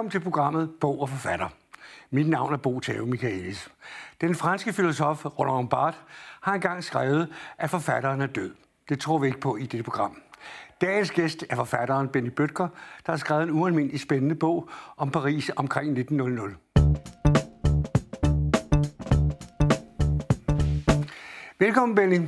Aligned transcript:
Velkommen 0.00 0.10
til 0.10 0.30
programmet 0.30 0.70
Bog 0.80 1.00
og 1.00 1.08
Forfatter. 1.08 1.48
Mit 2.10 2.28
navn 2.28 2.52
er 2.52 2.56
Bo 2.56 2.80
Tave 2.80 3.06
Michaelis. 3.06 3.68
Den 4.20 4.34
franske 4.34 4.72
filosof 4.72 5.24
Roland 5.24 5.68
Barthes 5.68 6.02
har 6.40 6.54
engang 6.54 6.84
skrevet, 6.84 7.28
at 7.58 7.70
forfatteren 7.70 8.20
er 8.20 8.26
død. 8.26 8.50
Det 8.88 9.00
tror 9.00 9.18
vi 9.18 9.26
ikke 9.26 9.40
på 9.40 9.56
i 9.56 9.62
dette 9.62 9.82
program. 9.82 10.22
Dagens 10.80 11.10
gæst 11.10 11.44
er 11.50 11.56
forfatteren 11.56 12.08
Benny 12.08 12.28
Bøtger, 12.28 12.68
der 13.06 13.12
har 13.12 13.16
skrevet 13.16 13.42
en 13.42 13.50
ualmindelig 13.50 14.00
spændende 14.00 14.34
bog 14.34 14.68
om 14.96 15.10
Paris 15.10 15.50
omkring 15.56 15.98
1900. 15.98 16.54
Velkommen, 21.58 21.94
Benny. 21.94 22.20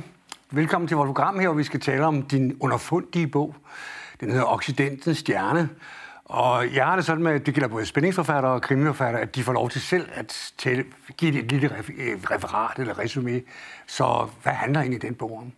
Velkommen 0.51 0.87
til 0.87 0.97
vores 0.97 1.07
program 1.07 1.39
her, 1.39 1.47
hvor 1.47 1.57
vi 1.57 1.63
skal 1.63 1.79
tale 1.79 2.05
om 2.05 2.21
din 2.21 2.57
underfundige 2.59 3.27
bog. 3.27 3.55
Den 4.19 4.31
hedder 4.31 4.53
Occidentens 4.53 5.17
Stjerne. 5.17 5.69
Og 6.25 6.75
jeg 6.75 6.85
har 6.85 6.95
det 6.95 7.05
sådan 7.05 7.23
med, 7.23 7.31
at 7.31 7.45
det 7.45 7.53
gælder 7.53 7.67
både 7.67 7.85
spændingsforfattere 7.85 8.51
og 8.51 8.61
krimiforfattere, 8.61 9.21
at 9.21 9.35
de 9.35 9.43
får 9.43 9.53
lov 9.53 9.69
til 9.69 9.81
selv 9.81 10.07
at 10.13 10.53
tælle, 10.57 10.83
give 11.17 11.39
et 11.39 11.51
lille 11.51 11.67
øh, 11.97 12.17
referat 12.31 12.79
eller 12.79 12.99
resume. 12.99 13.41
Så 13.87 14.27
hvad 14.43 14.53
handler 14.53 14.79
egentlig 14.79 15.01
den 15.01 15.15
bog 15.15 15.37
om? 15.37 15.51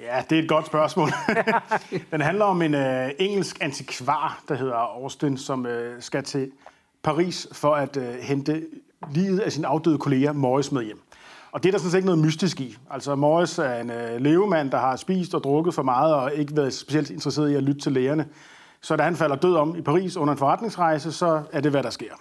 Ja, 0.00 0.22
det 0.30 0.38
er 0.38 0.42
et 0.42 0.48
godt 0.48 0.66
spørgsmål. 0.66 1.08
den 2.12 2.20
handler 2.20 2.44
om 2.44 2.62
en 2.62 2.74
øh, 2.74 3.10
engelsk 3.18 3.58
antikvar, 3.60 4.42
der 4.48 4.54
hedder 4.54 4.74
Austin, 4.74 5.38
som 5.38 5.66
øh, 5.66 6.02
skal 6.02 6.24
til 6.24 6.50
Paris 7.02 7.48
for 7.52 7.74
at 7.74 7.96
øh, 7.96 8.14
hente 8.14 8.66
livet 9.10 9.40
af 9.40 9.52
sin 9.52 9.64
afdøde 9.64 9.98
kollega 9.98 10.32
Morris 10.32 10.72
med 10.72 10.84
hjem. 10.84 11.00
Og 11.52 11.62
det 11.62 11.68
er 11.68 11.72
der 11.72 11.78
sådan 11.78 11.90
set 11.90 11.98
ikke 11.98 12.06
noget 12.06 12.24
mystisk 12.24 12.60
i. 12.60 12.76
Altså 12.90 13.14
Morris 13.14 13.58
er 13.58 13.80
en 13.80 13.90
øh, 13.90 14.20
levemand, 14.20 14.70
der 14.70 14.78
har 14.78 14.96
spist 14.96 15.34
og 15.34 15.44
drukket 15.44 15.74
for 15.74 15.82
meget 15.82 16.14
og 16.14 16.34
ikke 16.34 16.56
været 16.56 16.74
specielt 16.74 17.10
interesseret 17.10 17.50
i 17.50 17.54
at 17.54 17.62
lytte 17.62 17.80
til 17.80 17.92
lægerne. 17.92 18.26
Så 18.82 18.96
da 18.96 19.02
han 19.02 19.16
falder 19.16 19.36
død 19.36 19.54
om 19.56 19.76
i 19.76 19.82
Paris 19.82 20.16
under 20.16 20.32
en 20.32 20.38
forretningsrejse, 20.38 21.12
så 21.12 21.42
er 21.52 21.60
det, 21.60 21.70
hvad 21.70 21.82
der 21.82 21.90
sker. 21.90 22.12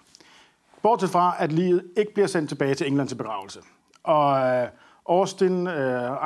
Bortset 0.82 1.10
fra, 1.10 1.36
at 1.40 1.52
livet 1.52 1.84
ikke 1.98 2.14
bliver 2.14 2.28
sendt 2.28 2.50
tilbage 2.50 2.76
til 2.76 2.88
England 2.88 3.08
til 3.08 3.16
begravelse. 3.16 3.60
Og 4.04 4.62
uh, 4.62 4.70
Austin 5.10 5.68
uh, 5.68 5.74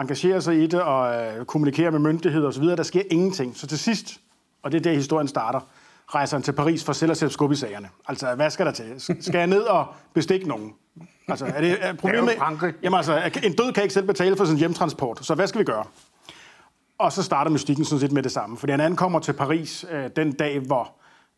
engagerer 0.02 0.40
sig 0.40 0.64
i 0.64 0.68
det 0.68 0.82
og 0.82 1.28
uh, 1.40 1.46
kommunikerer 1.46 1.92
med 1.92 2.00
myndigheder 2.00 2.48
osv. 2.48 2.64
Der 2.64 2.84
sker 2.84 3.02
ingenting. 3.12 3.58
Så 3.58 3.68
til 3.68 3.80
sidst, 3.80 4.20
og 4.64 4.72
det 4.72 4.78
er 4.78 4.82
der 4.82 4.94
historien 4.94 5.28
starter, 5.28 5.60
rejser 6.08 6.38
han 6.38 6.44
til 6.44 6.52
Paris 6.52 6.84
for 6.84 6.94
selv 6.94 7.12
at 7.12 7.18
sætte 7.18 7.34
skub 7.34 7.52
i 7.52 7.56
sagerne. 7.56 7.90
Altså, 8.08 8.36
hvad 8.36 8.50
skal 8.50 8.66
der 8.66 8.72
til? 8.72 8.94
Skal 9.00 9.38
jeg 9.38 9.48
ned 9.48 9.62
og 9.62 9.86
bestikke 10.14 10.48
nogen? 10.48 10.74
Altså, 11.28 11.46
er 11.46 11.62
det 11.62 11.78
er 11.82 11.94
problemet? 11.94 12.36
Det 12.62 12.76
Jamen 12.84 12.98
altså, 12.98 13.32
en 13.44 13.54
død 13.54 13.74
kan 13.74 13.84
ikke 13.84 13.94
selv 13.94 14.08
betale 14.08 14.38
for 14.38 14.46
sin 14.46 14.58
hjemtransport, 14.58 15.26
så 15.26 15.36
hvad 15.36 15.48
skal 15.48 15.60
vi 15.60 15.66
gøre? 15.66 15.84
Og 17.04 17.12
så 17.12 17.24
starter 17.24 17.52
mystikken 17.52 17.86
sådan 17.86 18.00
set 18.00 18.12
med 18.12 18.24
det 18.24 18.32
samme, 18.32 18.58
fordi 18.58 18.72
han 18.72 18.82
ankommer 18.82 19.20
til 19.20 19.34
Paris 19.34 19.86
øh, 19.92 20.10
den 20.16 20.32
dag, 20.32 20.60
hvor 20.60 20.92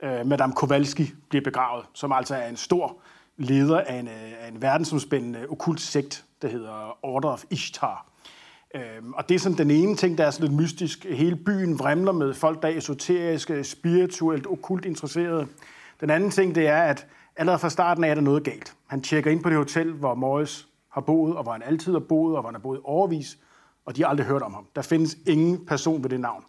øh, 0.03 0.27
Madame 0.27 0.53
Kowalski 0.53 1.13
bliver 1.29 1.43
begravet, 1.43 1.85
som 1.93 2.11
altså 2.11 2.35
er 2.35 2.47
en 2.49 2.57
stor 2.57 2.97
leder 3.37 3.81
af 3.81 3.99
en, 3.99 4.07
øh, 4.07 4.13
af 4.41 4.47
en 4.47 4.61
verdensomspændende 4.61 5.45
okult 5.49 5.81
sekt, 5.81 6.25
der 6.41 6.47
hedder 6.47 6.97
Order 7.05 7.29
of 7.29 7.43
Ishtar. 7.49 8.05
Øhm, 8.75 9.13
og 9.13 9.29
det 9.29 9.35
er 9.35 9.39
sådan 9.39 9.57
den 9.57 9.71
ene 9.71 9.95
ting, 9.95 10.17
der 10.17 10.25
er 10.25 10.31
sådan 10.31 10.47
lidt 10.47 10.61
mystisk. 10.61 11.05
Hele 11.09 11.35
byen 11.35 11.79
vrimler 11.79 12.11
med 12.11 12.33
folk, 12.33 12.61
der 12.61 12.67
er 12.67 12.77
esoteriske, 12.77 13.63
spirituelt, 13.63 14.47
okult 14.47 14.85
interesserede. 14.85 15.47
Den 16.01 16.09
anden 16.09 16.31
ting, 16.31 16.55
det 16.55 16.67
er, 16.67 16.81
at 16.83 17.07
allerede 17.35 17.59
fra 17.59 17.69
starten 17.69 18.03
af 18.03 18.09
er 18.09 18.15
der 18.15 18.21
noget 18.21 18.43
galt. 18.43 18.75
Han 18.87 19.01
tjekker 19.01 19.31
ind 19.31 19.43
på 19.43 19.49
det 19.49 19.57
hotel, 19.57 19.91
hvor 19.91 20.15
Morris 20.15 20.67
har 20.91 21.01
boet, 21.01 21.35
og 21.35 21.43
hvor 21.43 21.51
han 21.51 21.63
altid 21.65 21.91
har 21.91 21.99
boet, 21.99 22.35
og 22.35 22.41
hvor 22.41 22.49
han 22.49 22.55
har 22.55 22.61
boet 22.61 22.79
overvis, 22.83 23.37
og 23.85 23.95
de 23.95 24.01
har 24.01 24.09
aldrig 24.09 24.27
hørt 24.27 24.41
om 24.41 24.53
ham. 24.53 24.67
Der 24.75 24.81
findes 24.81 25.17
ingen 25.25 25.65
person 25.65 26.03
ved 26.03 26.09
det 26.09 26.19
navn. 26.19 26.43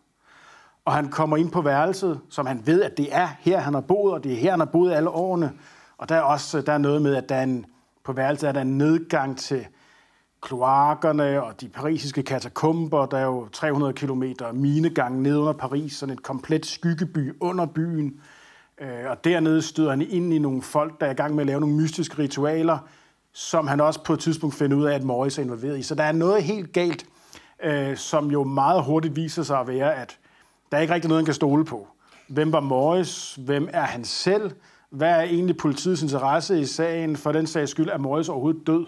Og 0.84 0.92
han 0.92 1.08
kommer 1.08 1.36
ind 1.36 1.50
på 1.50 1.60
værelset, 1.60 2.20
som 2.30 2.46
han 2.46 2.62
ved, 2.66 2.82
at 2.82 2.96
det 2.96 3.08
er 3.14 3.28
her, 3.38 3.58
han 3.58 3.74
har 3.74 3.80
boet, 3.80 4.14
og 4.14 4.24
det 4.24 4.32
er 4.32 4.36
her, 4.36 4.50
han 4.50 4.60
har 4.60 4.66
boet 4.66 4.92
alle 4.92 5.10
årene. 5.10 5.52
Og 5.98 6.08
der 6.08 6.14
er 6.14 6.20
også 6.20 6.60
der 6.60 6.72
er 6.72 6.78
noget 6.78 7.02
med, 7.02 7.14
at 7.14 7.28
der 7.28 7.34
er 7.34 7.42
en, 7.42 7.66
på 8.04 8.12
værelset 8.12 8.48
er 8.48 8.52
der 8.52 8.60
en 8.60 8.78
nedgang 8.78 9.38
til 9.38 9.66
kloakkerne 10.40 11.42
og 11.42 11.60
de 11.60 11.68
parisiske 11.68 12.22
katakomber. 12.22 13.06
Der 13.06 13.18
er 13.18 13.24
jo 13.24 13.48
300 13.48 13.92
km 13.92 14.22
minegang 14.52 15.22
ned 15.22 15.36
under 15.36 15.52
Paris, 15.52 15.92
sådan 15.92 16.12
et 16.12 16.22
komplet 16.22 16.66
skyggeby 16.66 17.36
under 17.40 17.66
byen. 17.66 18.20
Øh, 18.80 19.10
og 19.10 19.24
dernede 19.24 19.62
støder 19.62 19.90
han 19.90 20.02
ind 20.02 20.32
i 20.32 20.38
nogle 20.38 20.62
folk, 20.62 21.00
der 21.00 21.06
er 21.06 21.10
i 21.10 21.14
gang 21.14 21.34
med 21.34 21.42
at 21.42 21.46
lave 21.46 21.60
nogle 21.60 21.76
mystiske 21.76 22.18
ritualer, 22.18 22.78
som 23.32 23.66
han 23.66 23.80
også 23.80 24.04
på 24.04 24.12
et 24.12 24.20
tidspunkt 24.20 24.54
finder 24.54 24.76
ud 24.76 24.84
af, 24.84 24.94
at 24.94 25.04
Morris 25.04 25.38
er 25.38 25.42
involveret 25.42 25.78
i. 25.78 25.82
Så 25.82 25.94
der 25.94 26.04
er 26.04 26.12
noget 26.12 26.42
helt 26.42 26.72
galt, 26.72 27.06
øh, 27.64 27.96
som 27.96 28.30
jo 28.30 28.44
meget 28.44 28.84
hurtigt 28.84 29.16
viser 29.16 29.42
sig 29.42 29.58
at 29.58 29.68
være, 29.68 29.94
at 29.94 30.18
der 30.70 30.76
er 30.76 30.80
ikke 30.80 30.94
rigtig 30.94 31.08
noget, 31.08 31.20
han 31.20 31.24
kan 31.24 31.34
stole 31.34 31.64
på. 31.64 31.88
Hvem 32.28 32.52
var 32.52 32.60
Morris? 32.60 33.34
Hvem 33.34 33.68
er 33.72 33.82
han 33.82 34.04
selv? 34.04 34.50
Hvad 34.90 35.10
er 35.10 35.22
egentlig 35.22 35.56
politiets 35.56 36.02
interesse 36.02 36.60
i 36.60 36.64
sagen? 36.64 37.16
For 37.16 37.32
den 37.32 37.46
sags 37.46 37.70
skyld 37.70 37.88
er 37.88 37.98
Morris 37.98 38.28
overhovedet 38.28 38.66
død. 38.66 38.86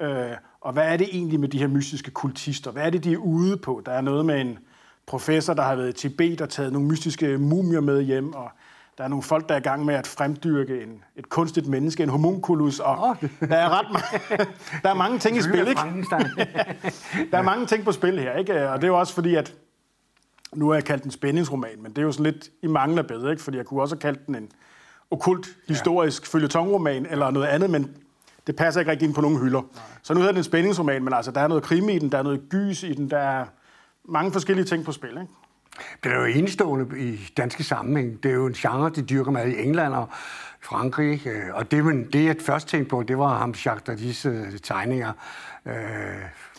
Øh, 0.00 0.36
og 0.60 0.72
hvad 0.72 0.92
er 0.92 0.96
det 0.96 1.08
egentlig 1.12 1.40
med 1.40 1.48
de 1.48 1.58
her 1.58 1.66
mystiske 1.66 2.10
kultister? 2.10 2.70
Hvad 2.70 2.82
er 2.82 2.90
det, 2.90 3.04
de 3.04 3.12
er 3.12 3.16
ude 3.16 3.56
på? 3.56 3.82
Der 3.86 3.92
er 3.92 4.00
noget 4.00 4.26
med 4.26 4.40
en 4.40 4.58
professor, 5.06 5.54
der 5.54 5.62
har 5.62 5.76
været 5.76 5.88
i 5.88 6.08
Tibet 6.08 6.40
og 6.40 6.48
taget 6.48 6.72
nogle 6.72 6.88
mystiske 6.88 7.38
mumier 7.38 7.80
med 7.80 8.02
hjem, 8.02 8.34
og 8.34 8.50
der 8.98 9.04
er 9.04 9.08
nogle 9.08 9.22
folk, 9.22 9.48
der 9.48 9.54
er 9.54 9.58
i 9.58 9.62
gang 9.62 9.84
med 9.84 9.94
at 9.94 10.06
fremdyrke 10.06 10.82
en, 10.82 11.02
et 11.16 11.28
kunstigt 11.28 11.66
menneske, 11.66 12.02
en 12.02 12.08
homunculus, 12.08 12.80
og 12.80 12.98
oh. 12.98 13.16
der 13.40 13.56
er 13.56 13.68
ret 13.68 13.86
der 14.82 14.90
er 14.90 14.94
mange 14.94 15.18
ting 15.18 15.36
i 15.36 15.42
spil, 15.42 15.68
ikke? 15.68 15.80
der 17.30 17.38
er 17.38 17.42
mange 17.42 17.66
ting 17.66 17.84
på 17.84 17.92
spil 17.92 18.18
her, 18.18 18.32
ikke? 18.32 18.70
Og 18.70 18.76
det 18.76 18.84
er 18.84 18.88
jo 18.88 18.98
også 18.98 19.14
fordi, 19.14 19.34
at 19.34 19.54
nu 20.54 20.68
har 20.68 20.74
jeg 20.74 20.84
kaldt 20.84 21.02
den 21.02 21.10
spændingsroman, 21.10 21.82
men 21.82 21.92
det 21.92 21.98
er 21.98 22.02
jo 22.02 22.12
sådan 22.12 22.32
lidt 22.32 22.50
i 22.62 22.66
mangler 22.66 23.02
bedre, 23.02 23.30
ikke? 23.30 23.42
Fordi 23.42 23.56
jeg 23.56 23.66
kunne 23.66 23.82
også 23.82 23.94
have 23.94 24.00
kaldt 24.00 24.26
den 24.26 24.34
en 24.34 24.48
okult, 25.10 25.48
historisk 25.68 26.22
ja. 26.22 26.36
følgetonroman 26.36 27.06
eller 27.06 27.30
noget 27.30 27.46
andet, 27.46 27.70
men 27.70 27.96
det 28.46 28.56
passer 28.56 28.80
ikke 28.80 28.90
rigtig 28.90 29.06
ind 29.06 29.14
på 29.14 29.20
nogen 29.20 29.38
hylder. 29.38 29.60
Nej. 29.60 29.82
Så 30.02 30.14
nu 30.14 30.20
hedder 30.20 30.32
det 30.32 30.38
en 30.38 30.44
spændingsroman, 30.44 31.04
men 31.04 31.12
altså, 31.12 31.30
der 31.30 31.40
er 31.40 31.48
noget 31.48 31.62
krimi 31.62 31.96
i 31.96 31.98
den, 31.98 32.12
der 32.12 32.18
er 32.18 32.22
noget 32.22 32.40
gys 32.50 32.82
i 32.82 32.94
den, 32.94 33.10
der 33.10 33.18
er 33.18 33.46
mange 34.04 34.32
forskellige 34.32 34.66
ting 34.66 34.84
på 34.84 34.92
spil. 34.92 35.10
Ikke? 35.10 35.26
Det 36.04 36.12
er 36.12 36.16
jo 36.16 36.24
enestående 36.24 37.00
i 37.00 37.32
danske 37.36 37.64
sammenhæng. 37.64 38.22
Det 38.22 38.30
er 38.30 38.34
jo 38.34 38.46
en 38.46 38.52
genre, 38.52 38.90
de 38.90 39.02
dyrker 39.02 39.30
meget 39.30 39.52
i 39.52 39.62
England 39.62 39.94
og 39.94 40.08
Frankrig. 40.60 41.26
Øh, 41.26 41.54
og 41.54 41.70
det, 41.70 41.84
men 41.84 42.12
det 42.12 42.24
jeg 42.24 42.36
først 42.40 42.68
tænkte 42.68 42.88
på, 42.90 43.02
det 43.02 43.18
var 43.18 43.38
ham 43.38 43.50
Jacques 43.50 43.82
Dardis 43.82 44.26
øh, 44.26 44.58
tegninger 44.62 45.12
øh, 45.66 45.74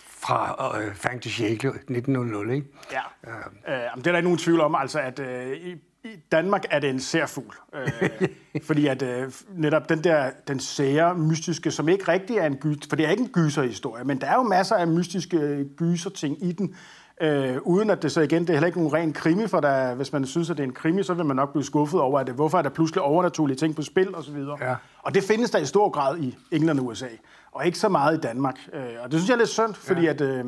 fra 0.09 0.79
øh, 0.81 0.95
Fang 0.95 1.23
de 1.23 1.29
Siècle 1.29 1.67
1900, 1.67 2.55
ikke? 2.55 2.67
Ja, 2.91 2.99
øh, 3.27 3.35
øh, 3.67 3.97
det 3.97 4.07
er 4.07 4.11
der 4.11 4.17
ikke 4.17 4.27
nogen 4.27 4.37
tvivl 4.37 4.61
om. 4.61 4.75
Altså, 4.75 4.99
at 4.99 5.19
øh, 5.19 5.57
i 5.57 5.75
i 6.13 6.19
Danmark 6.31 6.65
er 6.71 6.79
det 6.79 6.89
en 6.89 6.99
særfugl. 6.99 7.55
Øh, 7.73 8.29
fordi 8.67 8.87
at 8.87 9.01
øh, 9.01 9.31
netop 9.55 9.89
den 9.89 10.03
der, 10.03 10.31
den 10.47 10.59
sære, 10.59 11.15
mystiske, 11.15 11.71
som 11.71 11.89
ikke 11.89 12.07
rigtig 12.07 12.37
er 12.37 12.45
en 12.45 12.55
gyser, 12.55 12.89
for 12.89 12.95
det 12.95 13.05
er 13.05 13.09
ikke 13.09 13.23
en 13.23 13.29
gyserhistorie, 13.29 14.03
men 14.03 14.21
der 14.21 14.27
er 14.27 14.35
jo 14.35 14.43
masser 14.43 14.75
af 14.75 14.87
mystiske 14.87 15.65
gyserting 15.75 16.43
i 16.43 16.51
den, 16.51 16.75
øh, 17.21 17.57
uden 17.61 17.89
at 17.89 18.01
det 18.01 18.11
så 18.11 18.21
igen, 18.21 18.41
det 18.41 18.49
er 18.49 18.53
heller 18.53 18.67
ikke 18.67 18.79
nogen 18.79 18.93
ren 18.93 19.13
krimi, 19.13 19.47
for 19.47 19.59
der, 19.59 19.95
hvis 19.95 20.13
man 20.13 20.25
synes, 20.25 20.49
at 20.49 20.57
det 20.57 20.63
er 20.63 20.67
en 20.67 20.73
krimi, 20.73 21.03
så 21.03 21.13
vil 21.13 21.25
man 21.25 21.35
nok 21.35 21.51
blive 21.51 21.63
skuffet 21.63 22.01
over, 22.01 22.19
at 22.19 22.27
det, 22.27 22.35
hvorfor 22.35 22.57
er 22.57 22.61
der 22.61 22.69
pludselig 22.69 23.01
overnaturlige 23.01 23.57
ting 23.57 23.75
på 23.75 23.81
spil 23.81 24.15
osv. 24.15 24.37
Ja. 24.61 24.75
Og 25.01 25.15
det 25.15 25.23
findes 25.23 25.51
der 25.51 25.59
i 25.59 25.65
stor 25.65 25.89
grad 25.89 26.17
i 26.17 26.37
England 26.51 26.79
og 26.79 26.85
USA, 26.85 27.07
og 27.51 27.65
ikke 27.65 27.79
så 27.79 27.89
meget 27.89 28.17
i 28.17 28.19
Danmark. 28.19 28.55
Øh, 28.73 28.81
og 29.03 29.11
det 29.11 29.19
synes 29.19 29.29
jeg 29.29 29.33
er 29.33 29.39
lidt 29.39 29.49
synd, 29.49 29.73
fordi 29.73 30.01
ja. 30.01 30.09
at, 30.09 30.21
øh, 30.21 30.45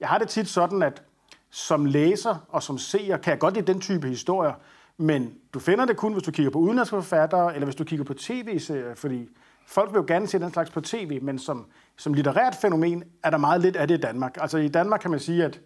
jeg 0.00 0.08
har 0.08 0.18
det 0.18 0.28
tit 0.28 0.48
sådan, 0.48 0.82
at 0.82 1.02
som 1.50 1.84
læser 1.84 2.46
og 2.48 2.62
som 2.62 2.78
seer 2.78 3.16
kan 3.16 3.30
jeg 3.30 3.38
godt 3.38 3.54
lide 3.54 3.72
den 3.72 3.80
type 3.80 4.08
historier, 4.08 4.52
men 4.96 5.34
du 5.54 5.58
finder 5.58 5.84
det 5.84 5.96
kun, 5.96 6.12
hvis 6.12 6.22
du 6.22 6.30
kigger 6.30 6.50
på 6.50 6.58
udenlandske 6.58 6.96
forfattere, 6.96 7.54
eller 7.54 7.66
hvis 7.66 7.74
du 7.74 7.84
kigger 7.84 8.04
på 8.04 8.14
tv-serier, 8.14 8.94
fordi 8.94 9.28
folk 9.66 9.92
vil 9.92 9.98
jo 9.98 10.04
gerne 10.08 10.26
se 10.26 10.38
den 10.38 10.52
slags 10.52 10.70
på 10.70 10.80
tv, 10.80 11.22
men 11.22 11.38
som, 11.38 11.66
som 11.96 12.14
litterært 12.14 12.54
fænomen 12.54 13.04
er 13.22 13.30
der 13.30 13.38
meget 13.38 13.60
lidt 13.60 13.76
af 13.76 13.88
det 13.88 13.98
i 13.98 14.00
Danmark. 14.00 14.38
Altså 14.40 14.58
i 14.58 14.68
Danmark 14.68 15.00
kan 15.00 15.10
man 15.10 15.20
sige, 15.20 15.44
at 15.44 15.60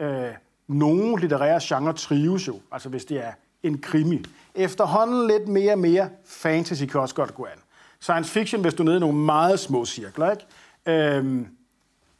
øh, 0.00 0.30
nogle 0.68 1.20
litterære 1.20 1.60
genre 1.62 1.92
trives 1.92 2.48
jo, 2.48 2.60
altså 2.72 2.88
hvis 2.88 3.04
det 3.04 3.24
er 3.24 3.32
en 3.62 3.78
krimi. 3.78 4.24
Efterhånden 4.54 5.26
lidt 5.26 5.48
mere 5.48 5.72
og 5.72 5.78
mere 5.78 6.08
fantasy 6.24 6.84
kan 6.84 7.00
også 7.00 7.14
godt 7.14 7.34
gå 7.34 7.44
an. 7.44 7.58
Science 8.00 8.30
fiction, 8.30 8.62
hvis 8.62 8.74
du 8.74 8.82
er 8.82 8.84
nede 8.84 8.96
i 8.96 9.00
nogle 9.00 9.18
meget 9.18 9.60
små 9.60 9.84
cirkler, 9.84 10.30
ikke? 10.30 10.44
Øhm, 10.86 11.46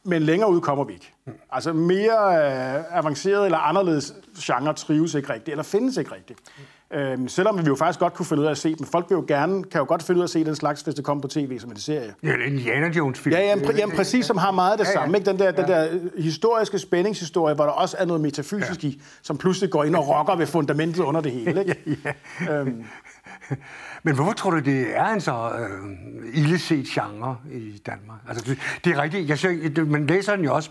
men 0.03 0.21
længere 0.21 0.51
ud 0.51 0.61
kommer 0.61 0.83
vi 0.83 0.93
ikke. 0.93 1.13
Altså 1.51 1.73
mere 1.73 2.35
øh, 2.37 2.97
avanceret 2.97 3.45
eller 3.45 3.57
anderledes 3.57 4.13
genre 4.39 4.73
trives 4.73 5.13
ikke 5.13 5.33
rigtigt, 5.33 5.49
eller 5.49 5.63
findes 5.63 5.97
ikke 5.97 6.15
rigtigt. 6.15 6.39
Øhm, 6.93 7.27
selvom 7.27 7.57
vi 7.57 7.63
jo 7.67 7.75
faktisk 7.75 7.99
godt 7.99 8.13
kunne 8.13 8.25
finde 8.25 8.41
ud 8.41 8.47
af 8.47 8.51
at 8.51 8.57
se 8.57 8.75
dem. 8.75 8.87
Folk 8.87 9.05
vil 9.09 9.15
jo 9.15 9.25
gerne, 9.27 9.63
kan 9.63 9.79
jo 9.79 9.85
godt 9.87 10.03
finde 10.03 10.17
ud 10.17 10.21
af 10.21 10.25
at 10.25 10.29
se 10.29 10.45
den 10.45 10.55
slags, 10.55 10.81
hvis 10.81 10.95
det 10.95 11.05
kommer 11.05 11.21
på 11.21 11.27
tv 11.27 11.59
som 11.59 11.71
en 11.71 11.77
serie. 11.77 12.13
Ja, 12.23 12.33
en 12.33 12.41
Indiana 12.41 12.87
Jones-film. 12.87 13.35
Ja, 13.35 13.41
jamen, 13.41 13.65
pr- 13.65 13.77
jamen, 13.77 13.95
præcis, 13.95 14.25
som 14.25 14.37
har 14.37 14.51
meget 14.51 14.71
af 14.71 14.77
det 14.77 14.85
ja, 14.85 14.89
ja. 14.89 14.95
samme. 14.95 15.17
Ikke? 15.17 15.29
Den, 15.29 15.39
der, 15.39 15.45
ja. 15.45 15.51
den 15.51 15.67
der 15.67 15.87
historiske 16.21 16.79
spændingshistorie, 16.79 17.55
hvor 17.55 17.63
der 17.63 17.71
også 17.71 17.95
er 17.99 18.05
noget 18.05 18.21
metafysisk 18.21 18.83
ja. 18.83 18.87
i, 18.87 19.01
som 19.21 19.37
pludselig 19.37 19.69
går 19.69 19.83
ind 19.83 19.95
og 19.95 20.07
rokker 20.07 20.35
ved 20.35 20.47
fundamentet 20.47 21.03
under 21.03 21.21
det 21.21 21.31
hele. 21.31 21.59
Ikke? 21.59 21.75
ja, 22.05 22.11
ja. 22.45 22.59
Øhm, 22.59 22.83
men 24.03 24.15
hvorfor 24.15 24.33
tror 24.33 24.51
du, 24.51 24.59
det 24.59 24.97
er 24.97 25.05
en 25.05 25.21
så 25.21 25.51
øh, 25.59 25.87
illeset 26.33 26.85
genre 26.85 27.37
i 27.51 27.81
Danmark? 27.85 28.19
Altså, 28.27 28.45
det, 28.45 28.59
det 28.85 28.93
er 28.93 29.01
rigtigt. 29.01 29.29
Jeg 29.29 29.39
ser, 29.39 29.85
man 29.85 30.07
læser 30.07 30.35
den 30.35 30.45
jo 30.45 30.55
også, 30.55 30.69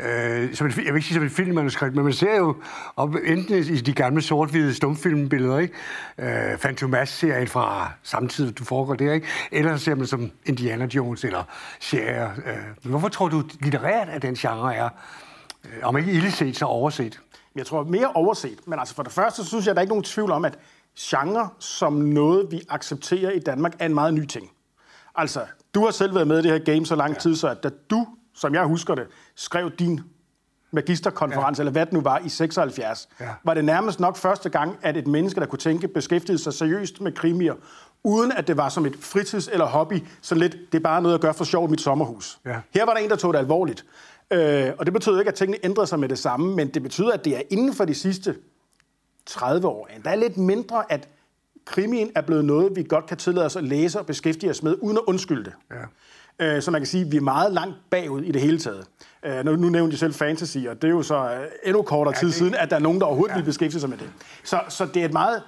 øh, 0.00 0.54
som 0.54 0.66
et, 0.66 0.76
jeg 0.76 0.84
vil 0.84 0.94
ikke 0.94 1.06
sige 1.06 1.14
som 1.14 1.24
et 1.24 1.32
filmmanuskript, 1.32 1.94
men 1.94 2.04
man 2.04 2.12
ser 2.12 2.36
jo 2.36 2.56
op, 2.96 3.14
enten 3.24 3.54
i 3.54 3.76
de 3.76 3.92
gamle 3.92 4.22
sort-hvide 4.22 4.74
stumfilmbilleder, 4.74 5.58
ikke? 5.58 5.74
Øh, 6.18 6.58
Fantomas-serien 6.58 7.48
fra 7.48 7.92
samtidig, 8.02 8.58
du 8.58 8.64
foregår 8.64 8.94
der, 8.94 9.12
ikke? 9.12 9.26
Eller 9.52 9.76
så 9.76 9.84
ser 9.84 9.94
man 9.94 10.06
som 10.06 10.30
Indiana 10.44 10.86
Jones 10.86 11.24
eller 11.24 11.42
serier. 11.80 12.30
Øh. 12.30 12.90
Hvorfor 12.90 13.08
tror 13.08 13.28
du, 13.28 13.42
litterært, 13.60 14.08
at 14.08 14.22
den 14.22 14.34
genre 14.34 14.74
er, 14.74 14.88
øh, 15.64 15.70
om 15.82 15.96
ikke 15.96 16.12
illeset, 16.12 16.56
så 16.56 16.64
overset? 16.64 17.20
Jeg 17.56 17.66
tror 17.66 17.84
mere 17.84 18.12
overset. 18.12 18.58
Men 18.66 18.78
altså 18.78 18.94
for 18.94 19.02
det 19.02 19.12
første, 19.12 19.42
så 19.42 19.48
synes 19.48 19.64
jeg, 19.64 19.70
at 19.70 19.76
der 19.76 19.80
er 19.80 19.82
ikke 19.82 19.92
nogen 19.92 20.04
tvivl 20.04 20.30
om, 20.30 20.44
at 20.44 20.58
genre 20.98 21.48
som 21.58 21.92
noget, 21.92 22.46
vi 22.50 22.62
accepterer 22.68 23.30
i 23.30 23.38
Danmark, 23.38 23.74
er 23.78 23.86
en 23.86 23.94
meget 23.94 24.14
ny 24.14 24.26
ting. 24.26 24.50
Altså, 25.14 25.40
du 25.74 25.84
har 25.84 25.90
selv 25.90 26.14
været 26.14 26.28
med 26.28 26.38
i 26.38 26.42
det 26.42 26.50
her 26.50 26.58
game 26.58 26.86
så 26.86 26.96
lang 26.96 27.12
ja. 27.12 27.18
tid, 27.18 27.36
så 27.36 27.48
at 27.48 27.62
da 27.62 27.70
du, 27.90 28.06
som 28.34 28.54
jeg 28.54 28.64
husker 28.64 28.94
det, 28.94 29.06
skrev 29.36 29.70
din 29.70 30.00
magisterkonference, 30.72 31.60
ja. 31.60 31.62
eller 31.62 31.72
hvad 31.72 31.86
det 31.86 31.92
nu 31.92 32.00
var, 32.00 32.18
i 32.18 32.28
76, 32.28 33.08
ja. 33.20 33.28
var 33.44 33.54
det 33.54 33.64
nærmest 33.64 34.00
nok 34.00 34.16
første 34.16 34.48
gang, 34.48 34.76
at 34.82 34.96
et 34.96 35.06
menneske, 35.06 35.40
der 35.40 35.46
kunne 35.46 35.58
tænke, 35.58 35.88
beskæftigede 35.88 36.42
sig 36.42 36.52
seriøst 36.52 37.00
med 37.00 37.12
krimier, 37.12 37.54
uden 38.04 38.32
at 38.32 38.46
det 38.46 38.56
var 38.56 38.68
som 38.68 38.86
et 38.86 38.96
fritids- 39.00 39.52
eller 39.52 39.66
hobby, 39.66 40.02
så 40.22 40.34
lidt, 40.34 40.56
det 40.72 40.78
er 40.78 40.82
bare 40.82 41.02
noget 41.02 41.14
at 41.14 41.20
gøre 41.20 41.34
for 41.34 41.44
sjov 41.44 41.68
i 41.68 41.70
mit 41.70 41.80
sommerhus. 41.80 42.38
Ja. 42.46 42.56
Her 42.74 42.84
var 42.84 42.94
der 42.94 43.00
en, 43.00 43.10
der 43.10 43.16
tog 43.16 43.32
det 43.32 43.38
alvorligt. 43.38 43.84
Øh, 44.30 44.72
og 44.78 44.86
det 44.86 44.92
betyder 44.92 45.18
ikke, 45.18 45.28
at 45.28 45.34
tingene 45.34 45.58
ændrede 45.64 45.86
sig 45.86 46.00
med 46.00 46.08
det 46.08 46.18
samme, 46.18 46.54
men 46.56 46.68
det 46.68 46.82
betyder, 46.82 47.12
at 47.12 47.24
det 47.24 47.36
er 47.36 47.42
inden 47.50 47.74
for 47.74 47.84
de 47.84 47.94
sidste 47.94 48.34
30 49.26 49.68
år. 49.68 49.88
Der 50.04 50.10
er 50.10 50.14
lidt 50.14 50.36
mindre, 50.36 50.92
at 50.92 51.08
krimien 51.64 52.10
er 52.14 52.20
blevet 52.20 52.44
noget, 52.44 52.76
vi 52.76 52.82
godt 52.82 53.06
kan 53.06 53.16
tillade 53.16 53.46
os 53.46 53.56
at 53.56 53.64
læse 53.64 53.98
og 53.98 54.06
beskæftige 54.06 54.50
os 54.50 54.62
med, 54.62 54.76
uden 54.82 54.96
at 54.96 55.02
undskylde 55.06 55.44
det. 55.44 55.52
Ja. 55.70 56.56
Øh, 56.56 56.62
så 56.62 56.70
man 56.70 56.80
kan 56.80 56.86
sige, 56.86 57.04
at 57.04 57.12
vi 57.12 57.16
er 57.16 57.20
meget 57.20 57.52
langt 57.52 57.76
bagud 57.90 58.22
i 58.22 58.32
det 58.32 58.40
hele 58.42 58.58
taget. 58.58 58.86
Øh, 59.24 59.44
nu, 59.44 59.56
nu 59.56 59.68
nævnte 59.68 59.92
jeg 59.92 59.98
selv 59.98 60.14
fantasy, 60.14 60.58
og 60.58 60.82
det 60.82 60.88
er 60.88 60.92
jo 60.92 61.02
så 61.02 61.30
øh, 61.30 61.46
endnu 61.64 61.82
kortere 61.82 62.14
ja, 62.16 62.20
tid 62.20 62.28
det... 62.28 62.34
siden, 62.34 62.54
at 62.54 62.70
der 62.70 62.76
er 62.76 62.80
nogen, 62.80 63.00
der 63.00 63.06
overhovedet 63.06 63.32
ja. 63.34 63.38
vil 63.38 63.44
beskæftige 63.44 63.80
sig 63.80 63.90
med 63.90 63.98
det. 63.98 64.10
Så, 64.44 64.60
så 64.68 64.86
det 64.86 65.00
er 65.02 65.04
et 65.04 65.12
meget 65.12 65.42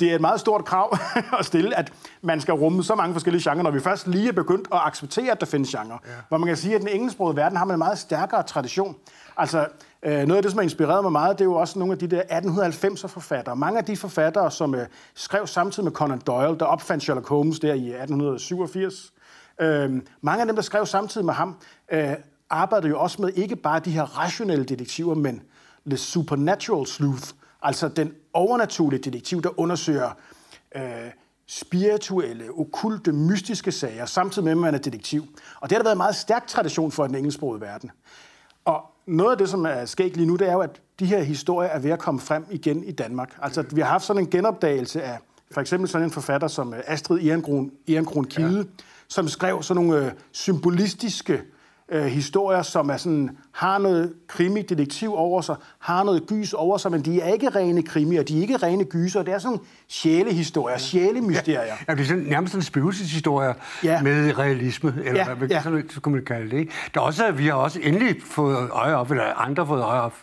det 0.00 0.10
er 0.10 0.14
et 0.14 0.20
meget 0.20 0.40
stort 0.40 0.64
krav 0.64 0.98
at 1.38 1.46
stille, 1.46 1.78
at 1.78 1.92
man 2.22 2.40
skal 2.40 2.54
rumme 2.54 2.84
så 2.84 2.94
mange 2.94 3.12
forskellige 3.12 3.50
genrer, 3.50 3.62
når 3.62 3.70
vi 3.70 3.80
først 3.80 4.06
lige 4.06 4.28
er 4.28 4.32
begyndt 4.32 4.68
at 4.72 4.80
acceptere, 4.84 5.32
at 5.32 5.40
der 5.40 5.46
findes 5.46 5.70
genre. 5.70 5.98
Ja. 6.06 6.10
Hvor 6.28 6.38
man 6.38 6.46
kan 6.46 6.56
sige, 6.56 6.74
at 6.74 6.80
den 6.80 6.88
engelsksprogede 6.88 7.36
verden 7.36 7.58
har 7.58 7.64
man 7.64 7.74
en 7.74 7.78
meget 7.78 7.98
stærkere 7.98 8.42
tradition. 8.42 8.96
Altså, 9.36 9.66
Øh, 10.02 10.26
noget 10.26 10.36
af 10.36 10.42
det, 10.42 10.50
som 10.50 10.58
har 10.58 10.62
inspireret 10.62 11.04
mig 11.04 11.12
meget, 11.12 11.38
det 11.38 11.44
er 11.44 11.48
jo 11.48 11.54
også 11.54 11.78
nogle 11.78 11.92
af 11.92 11.98
de 11.98 12.06
der 12.06 12.22
1890'er 12.22 13.06
forfattere. 13.06 13.56
Mange 13.56 13.78
af 13.78 13.84
de 13.84 13.96
forfattere, 13.96 14.50
som 14.50 14.74
øh, 14.74 14.86
skrev 15.14 15.46
samtidig 15.46 15.84
med 15.84 15.92
Conan 15.92 16.18
Doyle, 16.26 16.58
der 16.58 16.64
opfandt 16.64 17.02
Sherlock 17.02 17.28
Holmes 17.28 17.60
der 17.60 17.74
i 17.74 17.88
1887. 17.88 19.12
Øhm, 19.60 20.06
mange 20.20 20.40
af 20.40 20.46
dem, 20.46 20.56
der 20.56 20.62
skrev 20.62 20.86
samtidig 20.86 21.24
med 21.24 21.34
ham, 21.34 21.56
øh, 21.92 22.12
arbejdede 22.50 22.88
jo 22.88 23.00
også 23.00 23.22
med 23.22 23.32
ikke 23.32 23.56
bare 23.56 23.80
de 23.80 23.90
her 23.90 24.18
rationelle 24.18 24.64
detektiver, 24.64 25.14
men 25.14 25.42
the 25.86 25.96
supernatural 25.96 26.86
sleuth, 26.86 27.28
altså 27.62 27.88
den 27.88 28.12
overnaturlige 28.32 29.02
detektiv, 29.02 29.42
der 29.42 29.60
undersøger 29.60 30.10
øh, 30.76 30.82
spirituelle, 31.46 32.44
okulte, 32.50 33.12
mystiske 33.12 33.72
sager, 33.72 34.06
samtidig 34.06 34.44
med, 34.44 34.52
at 34.52 34.58
man 34.58 34.74
er 34.74 34.78
detektiv. 34.78 35.22
Og 35.60 35.70
det 35.70 35.76
har 35.76 35.78
der 35.78 35.84
været 35.84 35.94
en 35.94 35.98
meget 35.98 36.16
stærk 36.16 36.46
tradition 36.46 36.92
for 36.92 37.04
i 37.04 37.08
den 37.08 37.16
engelsksprogede 37.16 37.60
verden. 37.60 37.90
Og 38.64 38.89
noget 39.06 39.32
af 39.32 39.38
det, 39.38 39.48
som 39.48 39.64
er 39.64 39.84
skægt 39.84 40.16
lige 40.16 40.26
nu, 40.26 40.36
det 40.36 40.48
er 40.48 40.52
jo, 40.52 40.60
at 40.60 40.80
de 41.00 41.06
her 41.06 41.22
historier 41.22 41.68
er 41.68 41.78
ved 41.78 41.90
at 41.90 41.98
komme 41.98 42.20
frem 42.20 42.44
igen 42.50 42.84
i 42.84 42.92
Danmark. 42.92 43.38
Altså, 43.42 43.64
vi 43.72 43.80
har 43.80 43.88
haft 43.88 44.04
sådan 44.04 44.22
en 44.22 44.30
genopdagelse 44.30 45.02
af 45.02 45.18
for 45.50 45.60
eksempel 45.60 45.88
sådan 45.88 46.04
en 46.06 46.10
forfatter 46.10 46.48
som 46.48 46.74
øh, 46.74 46.80
Astrid 46.86 47.26
Ehrenkron, 47.26 47.70
Ehrenkron 47.88 48.24
Kide, 48.24 48.56
ja. 48.56 48.64
som 49.08 49.28
skrev 49.28 49.62
sådan 49.62 49.84
nogle 49.84 50.06
øh, 50.06 50.12
symbolistiske 50.32 51.42
øh, 51.90 52.04
historier, 52.04 52.62
som 52.62 52.90
er 52.90 52.96
sådan, 52.96 53.30
har 53.52 53.78
noget 53.78 54.12
krimi-detektiv 54.28 55.14
over 55.14 55.40
sig, 55.40 55.56
har 55.78 56.04
noget 56.04 56.26
gys 56.26 56.52
over 56.52 56.78
sig, 56.78 56.90
men 56.90 57.02
de 57.02 57.20
er 57.20 57.32
ikke 57.32 57.48
rene 57.48 57.82
krimier, 57.82 58.22
de 58.22 58.38
er 58.38 58.42
ikke 58.42 58.56
rene 58.56 58.84
gyser, 58.84 59.22
det 59.22 59.34
er 59.34 59.38
sådan 59.38 59.58
sjælehistorier, 59.88 60.78
sjælemysterier. 60.78 61.62
Ja, 61.64 61.74
ja, 61.88 61.94
det 61.94 62.00
er 62.00 62.04
sådan, 62.04 62.22
nærmest 62.22 62.52
sådan 62.52 62.62
spøgelseshistorier 62.62 63.54
ja. 63.84 64.02
med 64.02 64.38
realisme, 64.38 64.94
eller 65.04 65.28
ja, 65.28 65.34
hvad 65.34 65.48
ja. 65.48 65.62
sådan, 65.62 65.90
så 65.90 66.00
kunne 66.00 66.14
man 66.14 66.24
kalde 66.24 66.56
det. 66.56 66.68
Der 66.94 67.00
er 67.00 67.04
også, 67.04 67.32
vi 67.32 67.46
har 67.46 67.54
også 67.54 67.80
endelig 67.82 68.16
fået 68.22 68.70
øje 68.70 68.94
op, 68.94 69.10
eller 69.10 69.24
andre 69.34 69.66
fået 69.66 69.82
øje 69.82 70.00
op, 70.00 70.14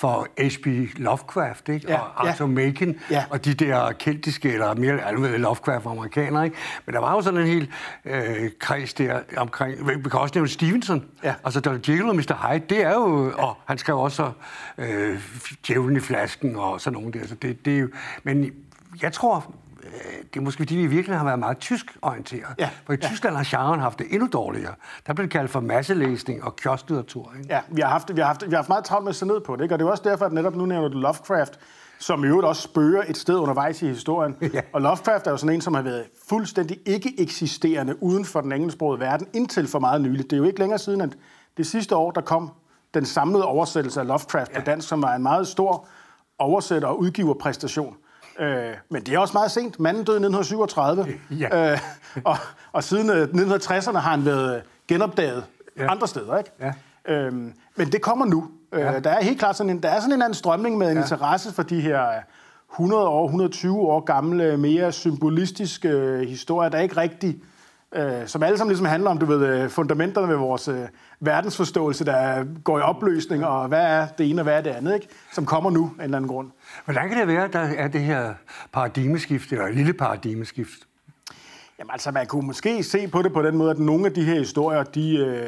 for 0.00 0.26
H.P. 0.38 0.98
Lovecraft, 0.98 1.68
ikke? 1.68 1.86
Ja, 1.88 1.98
og 1.98 2.28
Arthur 2.28 2.46
ja. 2.46 2.52
Machen, 2.52 2.96
ja. 3.10 3.24
og 3.30 3.44
de 3.44 3.54
der 3.54 3.92
keltiske, 3.92 4.52
eller 4.52 4.74
mere 4.74 5.04
almindelige 5.04 5.40
Lovecraft-amerikanere. 5.40 6.44
Ikke? 6.44 6.56
Men 6.86 6.94
der 6.94 7.00
var 7.00 7.14
jo 7.14 7.22
sådan 7.22 7.40
en 7.40 7.46
hel 7.46 7.70
øh, 8.04 8.50
kreds 8.58 8.94
der 8.94 9.20
omkring, 9.36 9.88
vi 9.88 10.10
kan 10.10 10.20
også 10.20 10.32
nævne 10.34 10.48
Stevenson, 10.48 11.04
ja. 11.24 11.34
altså 11.44 11.60
Dr. 11.60 11.72
Jekyll 11.72 12.08
og 12.08 12.16
Mr. 12.16 12.48
Hyde, 12.48 12.64
det 12.68 12.84
er 12.84 12.94
jo, 12.94 13.28
ja. 13.28 13.44
og 13.44 13.56
han 13.66 13.78
skrev 13.78 13.98
også 13.98 14.32
øh, 14.78 15.20
Djævlen 15.66 15.96
i 15.96 16.00
flasken 16.00 16.56
og 16.56 16.80
sådan 16.80 17.00
nogle 17.00 17.12
der, 17.12 17.26
så 17.26 17.34
det, 17.34 17.64
det 17.64 17.74
er 17.74 17.78
jo, 17.78 17.88
men 18.22 18.52
jeg 19.02 19.12
tror, 19.12 19.54
øh, 19.82 19.90
det 20.34 20.36
er 20.36 20.40
måske 20.40 20.58
fordi, 20.58 20.76
vi 20.76 20.86
virkelig 20.86 21.18
har 21.18 21.24
været 21.24 21.38
meget 21.38 21.58
tysk 21.58 21.96
orienteret. 22.02 22.54
Ja, 22.58 22.70
for 22.86 22.92
i 22.92 22.96
ja. 23.02 23.08
Tyskland 23.08 23.36
har 23.36 23.46
genren 23.50 23.80
haft 23.80 23.98
det 23.98 24.06
endnu 24.10 24.28
dårligere. 24.32 24.74
Der 25.06 25.12
blev 25.12 25.24
det 25.24 25.32
kaldt 25.32 25.50
for 25.50 25.60
masselæsning 25.60 26.44
og 26.44 26.56
kiosklitteratur. 26.56 27.32
Ikke? 27.38 27.54
Ja, 27.54 27.60
vi 27.68 27.80
har, 27.80 27.88
haft, 27.88 28.16
vi, 28.16 28.20
har 28.20 28.26
haft, 28.26 28.44
vi 28.46 28.50
har 28.50 28.56
haft 28.56 28.68
meget 28.68 28.84
travlt 28.84 29.04
med 29.04 29.10
at 29.10 29.16
se 29.16 29.26
ned 29.26 29.40
på 29.40 29.56
det. 29.56 29.62
Ikke? 29.62 29.74
Og 29.74 29.78
det 29.78 29.86
er 29.86 29.90
også 29.90 30.02
derfor, 30.06 30.24
at 30.24 30.32
netop 30.32 30.56
nu 30.56 30.66
nævner 30.66 30.88
du 30.88 30.98
Lovecraft, 30.98 31.58
som 32.00 32.24
i 32.24 32.26
øvrigt 32.26 32.46
også 32.46 32.62
spørger 32.62 33.02
et 33.08 33.16
sted 33.16 33.36
undervejs 33.36 33.82
i 33.82 33.88
historien. 33.88 34.36
Ja. 34.54 34.60
Og 34.72 34.80
Lovecraft 34.80 35.26
er 35.26 35.30
jo 35.30 35.36
sådan 35.36 35.54
en, 35.54 35.60
som 35.60 35.74
har 35.74 35.82
været 35.82 36.04
fuldstændig 36.28 36.78
ikke 36.86 37.14
eksisterende 37.20 38.02
uden 38.02 38.24
for 38.24 38.40
den 38.40 38.52
engelsksprogede 38.52 39.00
verden, 39.00 39.26
indtil 39.32 39.68
for 39.68 39.78
meget 39.78 40.00
nyligt. 40.00 40.30
Det 40.30 40.36
er 40.36 40.38
jo 40.40 40.44
ikke 40.44 40.58
længere 40.58 40.78
siden, 40.78 41.00
at 41.00 41.16
det 41.56 41.66
sidste 41.66 41.96
år, 41.96 42.10
der 42.10 42.20
kom 42.20 42.50
den 42.94 43.04
samlede 43.04 43.44
oversættelse 43.44 44.00
af 44.00 44.06
Lovecraft 44.06 44.50
ja. 44.52 44.58
på 44.58 44.64
dansk, 44.64 44.88
som 44.88 45.02
var 45.02 45.14
en 45.14 45.22
meget 45.22 45.46
stor 45.48 45.86
oversætter- 46.38 46.88
og 46.88 47.00
udgiverpræstation. 47.00 47.96
Øh, 48.38 48.74
men 48.88 49.02
det 49.02 49.14
er 49.14 49.18
også 49.18 49.32
meget 49.32 49.50
sent. 49.50 49.80
Manden 49.80 50.04
døde 50.04 50.16
i 50.16 50.24
1937, 50.24 51.06
ja. 51.30 51.72
øh, 51.72 51.78
og, 52.24 52.36
og 52.72 52.84
siden 52.84 53.10
1960'erne 53.10 53.88
øh, 53.88 53.94
har 53.94 54.10
han 54.10 54.24
været 54.24 54.62
genopdaget 54.88 55.44
ja. 55.76 55.90
andre 55.90 56.08
steder. 56.08 56.38
Ikke? 56.38 56.50
Ja. 56.60 56.72
Øh, 57.14 57.32
men 57.76 57.92
det 57.92 58.02
kommer 58.02 58.26
nu. 58.26 58.50
Øh, 58.72 58.80
ja. 58.80 59.00
Der 59.00 59.10
er 59.10 59.24
helt 59.24 59.38
klart 59.38 59.56
sådan 59.56 59.70
en, 59.70 59.82
der 59.82 59.88
er 59.88 60.00
sådan 60.00 60.14
en 60.14 60.22
anden 60.22 60.34
strømning 60.34 60.78
med 60.78 60.86
en 60.88 60.96
ja. 60.96 61.02
interesse 61.02 61.54
for 61.54 61.62
de 61.62 61.80
her 61.80 62.06
100 62.72 63.08
år, 63.08 63.24
120 63.24 63.78
år 63.78 64.00
gamle, 64.00 64.56
mere 64.56 64.92
symbolistiske 64.92 65.88
øh, 65.88 66.20
historier, 66.28 66.68
der 66.68 66.78
ikke 66.78 66.96
rigtig 66.96 67.42
øh, 67.94 68.26
som 68.26 68.42
alle 68.42 68.58
sammen 68.58 68.70
ligesom 68.70 68.86
handler 68.86 69.10
om, 69.10 69.18
du 69.18 69.26
ved, 69.26 69.46
øh, 69.46 69.70
fundamenterne 69.70 70.28
ved 70.28 70.36
vores 70.36 70.68
øh, 70.68 70.88
verdensforståelse, 71.20 72.04
der 72.04 72.44
går 72.64 72.78
i 72.78 72.82
opløsning, 72.82 73.44
og 73.44 73.68
hvad 73.68 73.82
er 73.82 74.06
det 74.06 74.30
ene 74.30 74.40
og 74.40 74.44
hvad 74.44 74.56
er 74.56 74.60
det 74.60 74.70
andet, 74.70 74.94
ikke? 74.94 75.08
som 75.32 75.46
kommer 75.46 75.70
nu 75.70 75.84
af 75.84 75.98
en 75.98 76.04
eller 76.04 76.16
anden 76.16 76.28
grund. 76.28 76.50
Hvordan 76.84 77.08
kan 77.08 77.18
det 77.18 77.28
være, 77.28 77.44
at 77.44 77.52
der 77.52 77.58
er 77.58 77.88
det 77.88 78.00
her 78.00 78.34
paradigmeskift, 78.72 79.52
eller 79.52 79.68
lille 79.68 79.92
paradigmeskift? 79.92 80.78
Jamen 81.78 81.90
altså, 81.90 82.10
man 82.10 82.26
kunne 82.26 82.46
måske 82.46 82.82
se 82.82 83.08
på 83.08 83.22
det 83.22 83.32
på 83.32 83.42
den 83.42 83.56
måde, 83.56 83.70
at 83.70 83.78
nogle 83.78 84.06
af 84.06 84.12
de 84.12 84.24
her 84.24 84.38
historier, 84.38 84.82
de 84.82 85.16
øh, 85.16 85.46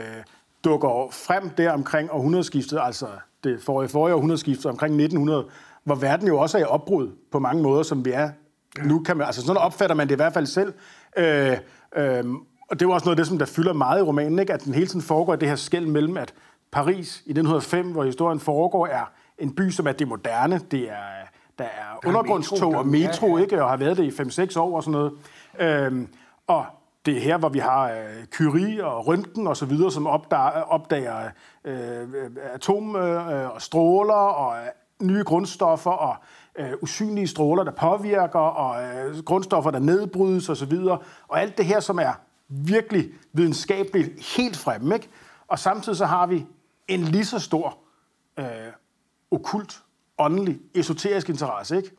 dukker 0.64 1.08
frem 1.10 1.50
der 1.50 1.72
omkring 1.72 2.12
århundredeskiftet, 2.12 2.80
altså 2.82 3.06
det 3.44 3.62
forrige, 3.62 3.88
forrige 3.88 4.14
århundredeskiftet 4.14 4.66
omkring 4.66 4.94
1900, 4.94 5.46
hvor 5.84 5.94
verden 5.94 6.28
jo 6.28 6.38
også 6.38 6.58
er 6.58 6.62
i 6.62 6.64
opbrud 6.64 7.10
på 7.32 7.38
mange 7.38 7.62
måder, 7.62 7.82
som 7.82 8.04
vi 8.04 8.10
er 8.10 8.30
ja. 8.78 8.82
nu. 8.82 9.02
Kan 9.02 9.16
man, 9.16 9.26
altså 9.26 9.40
sådan 9.40 9.56
opfatter 9.56 9.96
man 9.96 10.08
det 10.08 10.14
i 10.14 10.16
hvert 10.16 10.32
fald 10.32 10.46
selv. 10.46 10.72
Øh, 11.16 11.56
øh, 11.96 12.24
og 12.70 12.80
det 12.80 12.86
er 12.86 12.92
også 12.92 13.04
noget 13.04 13.16
af 13.16 13.16
det, 13.16 13.26
som 13.26 13.38
der 13.38 13.46
fylder 13.46 13.72
meget 13.72 14.00
i 14.00 14.02
romanen, 14.02 14.38
ikke? 14.38 14.52
at 14.52 14.64
den 14.64 14.74
hele 14.74 14.86
tiden 14.86 15.02
foregår 15.02 15.36
det 15.36 15.48
her 15.48 15.56
skæld 15.56 15.86
mellem, 15.86 16.16
at 16.16 16.34
Paris 16.72 17.22
i 17.26 17.30
1905, 17.30 17.92
hvor 17.92 18.04
historien 18.04 18.40
foregår, 18.40 18.86
er 18.86 19.12
en 19.38 19.54
by, 19.54 19.70
som 19.70 19.86
er 19.86 19.92
det 19.92 20.08
moderne. 20.08 20.60
Det 20.70 20.90
er, 20.90 20.94
der 21.58 21.64
er 21.64 21.98
der 22.02 22.08
undergrundstog 22.08 22.74
og 22.74 22.86
metro, 22.86 23.26
ja, 23.26 23.36
ja. 23.36 23.42
ikke? 23.42 23.62
og 23.62 23.70
har 23.70 23.76
været 23.76 23.96
det 23.96 24.04
i 24.04 24.22
5-6 24.54 24.58
år 24.58 24.76
og 24.76 24.82
sådan 24.82 24.92
noget. 24.92 25.12
Øhm, 25.58 26.08
og 26.46 26.64
det 27.06 27.16
er 27.16 27.20
her, 27.20 27.38
hvor 27.38 27.48
vi 27.48 27.58
har 27.58 27.90
øh, 27.90 28.26
Curie 28.26 28.86
og 28.86 29.06
Røntgen 29.06 29.46
og 29.46 29.56
så 29.56 29.66
videre, 29.66 29.92
som 29.92 30.06
opdager, 30.06 30.50
opdager 30.50 31.30
øh, 31.64 32.00
øh, 32.00 32.30
atom 32.54 32.96
øh, 32.96 33.54
og 33.54 33.62
stråler 33.62 34.14
og 34.14 34.56
øh, 34.56 34.68
nye 35.08 35.24
grundstoffer 35.24 35.90
og 35.90 36.16
øh, 36.58 36.72
usynlige 36.82 37.28
stråler, 37.28 37.64
der 37.64 37.72
påvirker, 37.72 38.38
og 38.38 38.82
øh, 38.84 39.24
grundstoffer, 39.24 39.70
der 39.70 39.78
nedbrydes 39.78 40.48
og 40.48 40.56
så 40.56 40.66
videre. 40.66 40.98
og 41.28 41.40
alt 41.40 41.58
det 41.58 41.66
her, 41.66 41.80
som 41.80 41.98
er 41.98 42.12
virkelig 42.48 43.10
videnskabeligt 43.32 44.36
helt 44.36 44.56
fremme. 44.56 44.94
Ikke? 44.94 45.08
Og 45.48 45.58
samtidig 45.58 45.98
så 45.98 46.06
har 46.06 46.26
vi 46.26 46.46
en 46.88 47.00
lige 47.00 47.24
så 47.24 47.38
stor 47.38 47.78
øh, 48.38 48.44
okult, 49.30 49.82
åndelig, 50.18 50.60
esoterisk 50.74 51.28
interesse. 51.28 51.76
Ikke? 51.76 51.90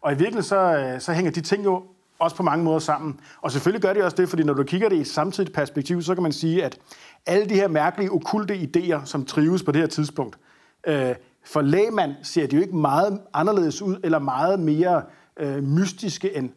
Og 0.00 0.12
i 0.12 0.14
virkeligheden 0.14 0.42
så, 0.42 0.56
øh, 0.56 1.00
så 1.00 1.12
hænger 1.12 1.30
de 1.30 1.40
ting 1.40 1.64
jo 1.64 1.84
også 2.22 2.36
på 2.36 2.42
mange 2.42 2.64
måder 2.64 2.78
sammen. 2.78 3.20
Og 3.40 3.52
selvfølgelig 3.52 3.82
gør 3.82 3.92
det 3.92 4.02
også 4.02 4.16
det, 4.16 4.28
fordi 4.28 4.42
når 4.42 4.54
du 4.54 4.62
kigger 4.62 4.88
det 4.88 4.96
i 4.96 5.00
et 5.00 5.06
samtidigt 5.06 5.52
perspektiv, 5.52 6.02
så 6.02 6.14
kan 6.14 6.22
man 6.22 6.32
sige, 6.32 6.64
at 6.64 6.78
alle 7.26 7.48
de 7.48 7.54
her 7.54 7.68
mærkelige, 7.68 8.12
okulte 8.12 8.54
idéer, 8.54 9.04
som 9.04 9.24
trives 9.24 9.62
på 9.62 9.72
det 9.72 9.80
her 9.80 9.88
tidspunkt, 9.88 10.38
øh, 10.86 11.14
for 11.44 11.60
lægmand 11.60 12.14
ser 12.22 12.46
de 12.46 12.56
jo 12.56 12.62
ikke 12.62 12.76
meget 12.76 13.20
anderledes 13.34 13.82
ud, 13.82 13.96
eller 14.04 14.18
meget 14.18 14.60
mere 14.60 15.02
øh, 15.40 15.62
mystiske 15.62 16.36
end 16.36 16.50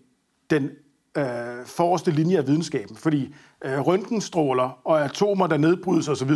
den 0.50 0.70
øh, 1.18 1.66
forreste 1.66 2.12
linje 2.12 2.38
af 2.38 2.48
videnskaben. 2.48 2.96
Fordi 2.96 3.36
øh, 3.66 3.80
røntgenstråler 3.80 4.80
og 4.84 5.04
atomer, 5.04 5.48
der 5.48 5.58
nedbrydes 5.58 6.08
osv., 6.08 6.32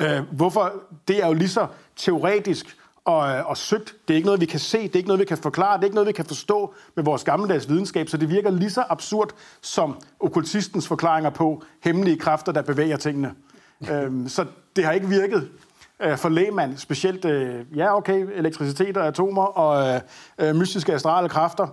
øh, 0.00 0.20
hvorfor, 0.32 0.72
det 1.08 1.22
er 1.22 1.26
jo 1.26 1.32
lige 1.32 1.48
så 1.48 1.66
teoretisk 1.96 2.76
og, 3.08 3.46
og 3.46 3.56
søgt. 3.56 3.96
Det 4.08 4.14
er 4.14 4.16
ikke 4.16 4.26
noget, 4.26 4.40
vi 4.40 4.46
kan 4.46 4.60
se, 4.60 4.82
det 4.82 4.92
er 4.92 4.96
ikke 4.96 5.08
noget, 5.08 5.20
vi 5.20 5.24
kan 5.24 5.38
forklare, 5.38 5.76
det 5.76 5.82
er 5.82 5.86
ikke 5.86 5.94
noget, 5.94 6.06
vi 6.06 6.12
kan 6.12 6.24
forstå 6.24 6.74
med 6.96 7.04
vores 7.04 7.24
gammeldags 7.24 7.68
videnskab, 7.68 8.08
så 8.08 8.16
det 8.16 8.30
virker 8.30 8.50
lige 8.50 8.70
så 8.70 8.84
absurd 8.88 9.30
som 9.60 10.00
okkultistens 10.20 10.88
forklaringer 10.88 11.30
på 11.30 11.62
hemmelige 11.84 12.18
kræfter, 12.18 12.52
der 12.52 12.62
bevæger 12.62 12.96
tingene. 12.96 13.34
øhm, 13.92 14.28
så 14.28 14.46
det 14.76 14.84
har 14.84 14.92
ikke 14.92 15.08
virket 15.08 15.48
øh, 16.00 16.16
for 16.18 16.28
lægmand, 16.28 16.76
specielt, 16.76 17.24
øh, 17.24 17.64
ja 17.76 17.96
okay, 17.96 18.26
elektricitet 18.34 18.96
og 18.96 19.06
atomer 19.06 19.44
og 19.44 19.94
øh, 19.94 20.00
øh, 20.38 20.56
mystiske 20.56 20.94
astrale 20.94 21.28
kræfter. 21.28 21.66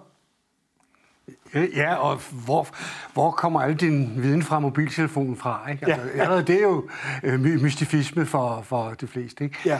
Ja, 1.76 1.96
og 1.96 2.20
hvor, 2.46 2.68
hvor 3.14 3.32
kommer 3.32 3.62
al 3.62 3.76
din 3.76 4.24
viden 4.24 4.44
fra 4.44 4.60
mobiltelefonen 4.60 5.36
fra? 5.36 5.70
Ikke? 5.72 5.86
Altså, 5.86 6.08
ja. 6.16 6.22
Allerede 6.22 6.44
det 6.44 6.56
er 6.56 6.62
jo 6.62 6.90
øh, 7.24 7.40
mystifisme 7.40 8.26
for, 8.26 8.62
for 8.62 8.90
de 8.90 9.08
fleste. 9.08 9.44
Ikke? 9.44 9.58
Ja. 9.66 9.80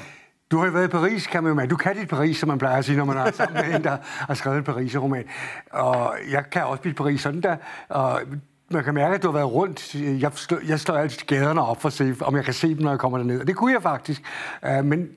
Du 0.52 0.58
har 0.58 0.66
jo 0.66 0.72
været 0.72 0.88
i 0.88 0.92
Paris, 0.92 1.28
kan 1.28 1.44
man 1.44 1.60
jo 1.60 1.66
Du 1.66 1.76
kan 1.76 1.96
dit 1.96 2.10
Paris, 2.10 2.38
som 2.38 2.50
man 2.50 2.58
plejer 2.58 2.78
at 2.78 2.86
sige, 2.86 2.98
når 2.98 3.06
man 3.06 3.18
er 3.18 3.32
sammen 3.32 3.66
med 3.66 3.76
en, 3.76 3.84
der 3.84 3.98
har 4.02 4.34
skrevet 4.34 4.58
en 4.58 4.64
Paris-roman. 4.64 5.24
Og 5.72 6.16
jeg 6.32 6.50
kan 6.52 6.66
også 6.66 6.82
blive 6.82 6.94
Paris 6.94 7.22
sådan 7.22 7.42
der. 7.42 7.56
Og 7.90 8.22
man 8.70 8.84
kan 8.84 8.94
mærke, 8.94 9.16
at 9.16 9.24
du 9.24 9.28
har 9.28 9.34
været 9.34 9.52
rundt. 9.52 9.96
Jeg, 9.96 10.32
slår, 10.36 10.60
jeg 10.68 10.80
slår 10.80 10.96
altid 10.96 11.28
gaderne 11.28 11.62
op 11.62 11.82
for 11.82 11.88
at 11.88 11.94
se, 11.94 12.16
om 12.22 12.36
jeg 12.36 12.46
kan 12.46 12.54
se 12.54 12.68
dem, 12.68 12.82
når 12.82 12.90
jeg 12.90 13.00
kommer 13.00 13.18
derned. 13.18 13.42
Og 13.42 13.48
det 13.48 13.56
kunne 13.56 13.74
jeg 13.74 13.82
faktisk. 13.82 14.22
Uh, 14.70 14.86
men 14.86 15.08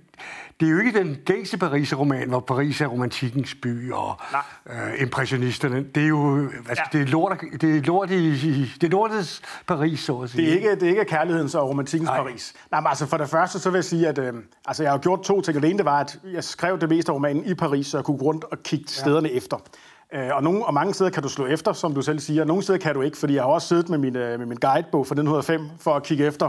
det 0.61 0.69
er 0.69 0.73
jo 0.73 0.79
ikke 0.79 0.99
den 0.99 1.17
gængse 1.25 1.59
Paris-roman, 1.59 2.29
hvor 2.29 2.41
Paris 2.41 2.81
er 2.81 2.87
romantikkens 2.87 3.55
by 3.63 3.93
og 3.93 4.21
øh, 4.71 5.03
impressionisterne. 5.03 5.85
Det 5.95 6.03
er 6.03 6.07
jo 6.07 6.51
altså, 6.69 6.85
ja. 6.93 6.99
det 6.99 7.09
er 7.09 7.11
lort, 7.11 7.41
det 7.61 7.77
er 7.77 7.83
lort 7.83 8.11
i, 8.11 8.65
det 8.81 8.85
er 8.85 8.89
lortets 8.89 9.43
Paris, 9.67 10.01
så 10.01 10.19
at 10.19 10.31
sige. 10.31 10.43
Det 10.43 10.53
er 10.53 10.57
ikke, 10.57 10.71
det 10.75 10.83
er 10.83 10.89
ikke 10.89 11.05
kærlighedens 11.05 11.55
og 11.55 11.69
romantikkens 11.69 12.09
Nej. 12.09 12.23
Paris. 12.23 12.55
Nej, 12.71 12.81
men 12.81 12.87
altså 12.87 13.07
for 13.07 13.17
det 13.17 13.29
første, 13.29 13.59
så 13.59 13.71
vil 13.71 13.77
jeg 13.77 13.85
sige, 13.85 14.09
at 14.09 14.19
øh, 14.19 14.33
altså, 14.67 14.83
jeg 14.83 14.93
har 14.93 14.99
gjort 14.99 15.23
to 15.23 15.41
ting. 15.41 15.63
Det 15.63 15.71
ene, 15.71 15.79
det 15.79 15.87
var, 15.87 16.01
at 16.01 16.19
jeg 16.33 16.45
skrev 16.45 16.81
det 16.81 16.89
meste 16.89 17.13
af 17.13 17.15
romanen 17.15 17.45
i 17.45 17.55
Paris, 17.55 17.87
så 17.87 17.99
jeg 17.99 18.05
kunne 18.05 18.19
gå 18.19 18.25
rundt 18.25 18.45
og 18.45 18.59
kigge 18.63 18.85
ja. 18.89 19.01
stederne 19.01 19.31
efter. 19.31 19.57
Øh, 20.15 20.29
og, 20.33 20.43
nogle, 20.43 20.67
og 20.67 20.75
mange 20.75 20.95
steder 20.95 21.11
kan 21.11 21.23
du 21.23 21.29
slå 21.29 21.47
efter, 21.47 21.73
som 21.73 21.95
du 21.95 22.03
selv 22.03 22.19
siger. 22.19 22.45
Nogle 22.45 22.63
steder 22.63 22.79
kan 22.79 22.95
du 22.95 23.03
ikke, 23.03 23.19
fordi 23.19 23.35
jeg 23.35 23.43
har 23.43 23.51
også 23.51 23.69
siddet 23.69 23.89
med 23.89 23.99
min, 23.99 24.17
øh, 24.17 24.39
med 24.39 24.47
min 24.47 24.59
guidebog 24.59 25.07
fra 25.07 25.15
1905 25.15 25.61
for 25.81 25.95
at 25.95 26.03
kigge 26.03 26.27
efter, 26.27 26.49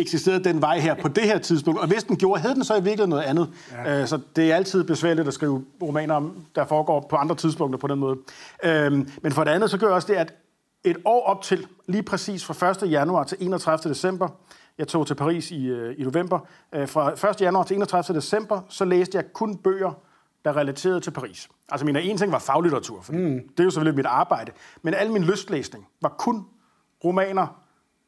eksisterede 0.00 0.44
den 0.44 0.60
vej 0.60 0.78
her 0.78 0.94
på 0.94 1.08
det 1.08 1.24
her 1.24 1.38
tidspunkt. 1.38 1.80
Og 1.80 1.86
hvis 1.86 2.04
den 2.04 2.16
gjorde, 2.16 2.40
havde 2.40 2.54
den 2.54 2.64
så 2.64 2.74
i 2.74 2.76
virkeligheden 2.76 3.10
noget 3.10 3.22
andet. 3.22 3.48
Ja. 3.72 4.00
Øh, 4.00 4.06
så 4.06 4.20
det 4.36 4.52
er 4.52 4.56
altid 4.56 4.84
besværligt 4.84 5.28
at 5.28 5.34
skrive 5.34 5.64
romaner, 5.82 6.30
der 6.54 6.64
foregår 6.64 7.06
på 7.10 7.16
andre 7.16 7.34
tidspunkter 7.34 7.78
på 7.78 7.86
den 7.86 7.98
måde. 7.98 8.16
Øh, 8.64 8.92
men 9.22 9.32
for 9.32 9.44
det 9.44 9.50
andet, 9.50 9.70
så 9.70 9.78
gør 9.78 9.88
også 9.88 10.08
det, 10.08 10.14
at 10.14 10.34
et 10.84 10.96
år 11.04 11.26
op 11.26 11.42
til, 11.42 11.66
lige 11.86 12.02
præcis 12.02 12.44
fra 12.44 12.70
1. 12.84 12.90
januar 12.90 13.24
til 13.24 13.36
31. 13.40 13.90
december, 13.90 14.28
jeg 14.78 14.88
tog 14.88 15.06
til 15.06 15.14
Paris 15.14 15.50
i, 15.50 15.66
øh, 15.66 15.94
i 15.98 16.02
november, 16.02 16.38
øh, 16.74 16.88
fra 16.88 17.30
1. 17.30 17.40
januar 17.40 17.62
til 17.62 17.74
31. 17.74 18.16
december, 18.16 18.60
så 18.68 18.84
læste 18.84 19.16
jeg 19.16 19.32
kun 19.32 19.56
bøger, 19.56 19.92
der 20.44 20.56
relaterede 20.56 21.00
til 21.00 21.10
Paris. 21.10 21.48
Altså, 21.68 21.86
min 21.86 21.96
ene 21.96 22.18
ting 22.18 22.32
var 22.32 22.38
faglitteratur, 22.38 23.00
for 23.00 23.12
mm. 23.12 23.40
det 23.48 23.60
er 23.60 23.64
jo 23.64 23.70
selvfølgelig 23.70 23.96
mit 23.96 24.06
arbejde. 24.06 24.52
Men 24.82 24.94
al 24.94 25.10
min 25.10 25.24
lystlæsning 25.24 25.88
var 26.02 26.08
kun 26.08 26.46
romaner, 27.04 27.62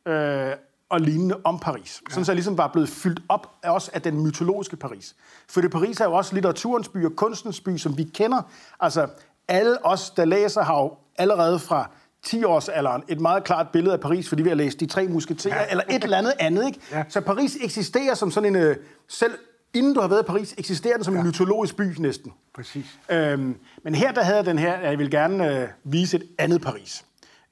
øh, 0.06 0.52
og 0.92 1.00
lignende 1.00 1.36
om 1.44 1.58
Paris. 1.58 2.02
Ja. 2.08 2.14
Sådan 2.14 2.24
så 2.24 2.32
jeg 2.32 2.36
ligesom 2.36 2.58
var 2.58 2.66
blevet 2.66 2.88
fyldt 2.88 3.20
op 3.28 3.50
af 3.62 3.70
også 3.70 3.90
af 3.94 4.02
den 4.02 4.20
mytologiske 4.20 4.76
Paris. 4.76 5.16
For 5.48 5.60
det 5.60 5.70
Paris 5.70 6.00
er 6.00 6.04
jo 6.04 6.12
også 6.12 6.34
litteraturens 6.34 6.88
by 6.88 7.06
og 7.06 7.12
kunstens 7.16 7.60
by, 7.60 7.76
som 7.76 7.98
vi 7.98 8.04
kender. 8.04 8.42
Altså, 8.80 9.08
alle 9.48 9.86
os, 9.86 10.10
der 10.10 10.24
læser, 10.24 10.62
har 10.62 10.82
jo 10.82 10.96
allerede 11.18 11.58
fra 11.58 11.90
10-årsalderen 12.26 13.04
et 13.08 13.20
meget 13.20 13.44
klart 13.44 13.68
billede 13.72 13.94
af 13.94 14.00
Paris, 14.00 14.28
fordi 14.28 14.42
vi 14.42 14.48
har 14.48 14.56
læst 14.56 14.80
De 14.80 14.86
Tre 14.86 15.08
Musketerer, 15.08 15.60
ja. 15.60 15.70
eller 15.70 15.84
et 15.90 16.04
eller 16.04 16.18
andet 16.18 16.32
andet. 16.38 16.66
Ikke? 16.66 16.80
Ja. 16.92 17.04
Så 17.08 17.20
Paris 17.20 17.56
eksisterer 17.60 18.14
som 18.14 18.30
sådan 18.30 18.56
en... 18.56 18.62
Øh, 18.62 18.76
selv 19.08 19.32
inden 19.74 19.94
du 19.94 20.00
har 20.00 20.08
været 20.08 20.22
i 20.22 20.26
Paris, 20.26 20.54
eksisterer 20.58 20.94
den 20.94 21.04
som 21.04 21.14
ja. 21.14 21.20
en 21.20 21.26
mytologisk 21.26 21.76
by 21.76 21.82
næsten. 21.98 22.32
Præcis. 22.54 22.86
Øhm, 23.10 23.56
men 23.84 23.94
her 23.94 24.12
der 24.12 24.22
havde 24.22 24.36
jeg 24.36 24.46
den 24.46 24.58
her, 24.58 24.80
jeg 24.80 24.98
vil 24.98 25.10
gerne 25.10 25.60
øh, 25.60 25.68
vise 25.84 26.16
et 26.16 26.22
andet 26.38 26.60
Paris. 26.60 27.04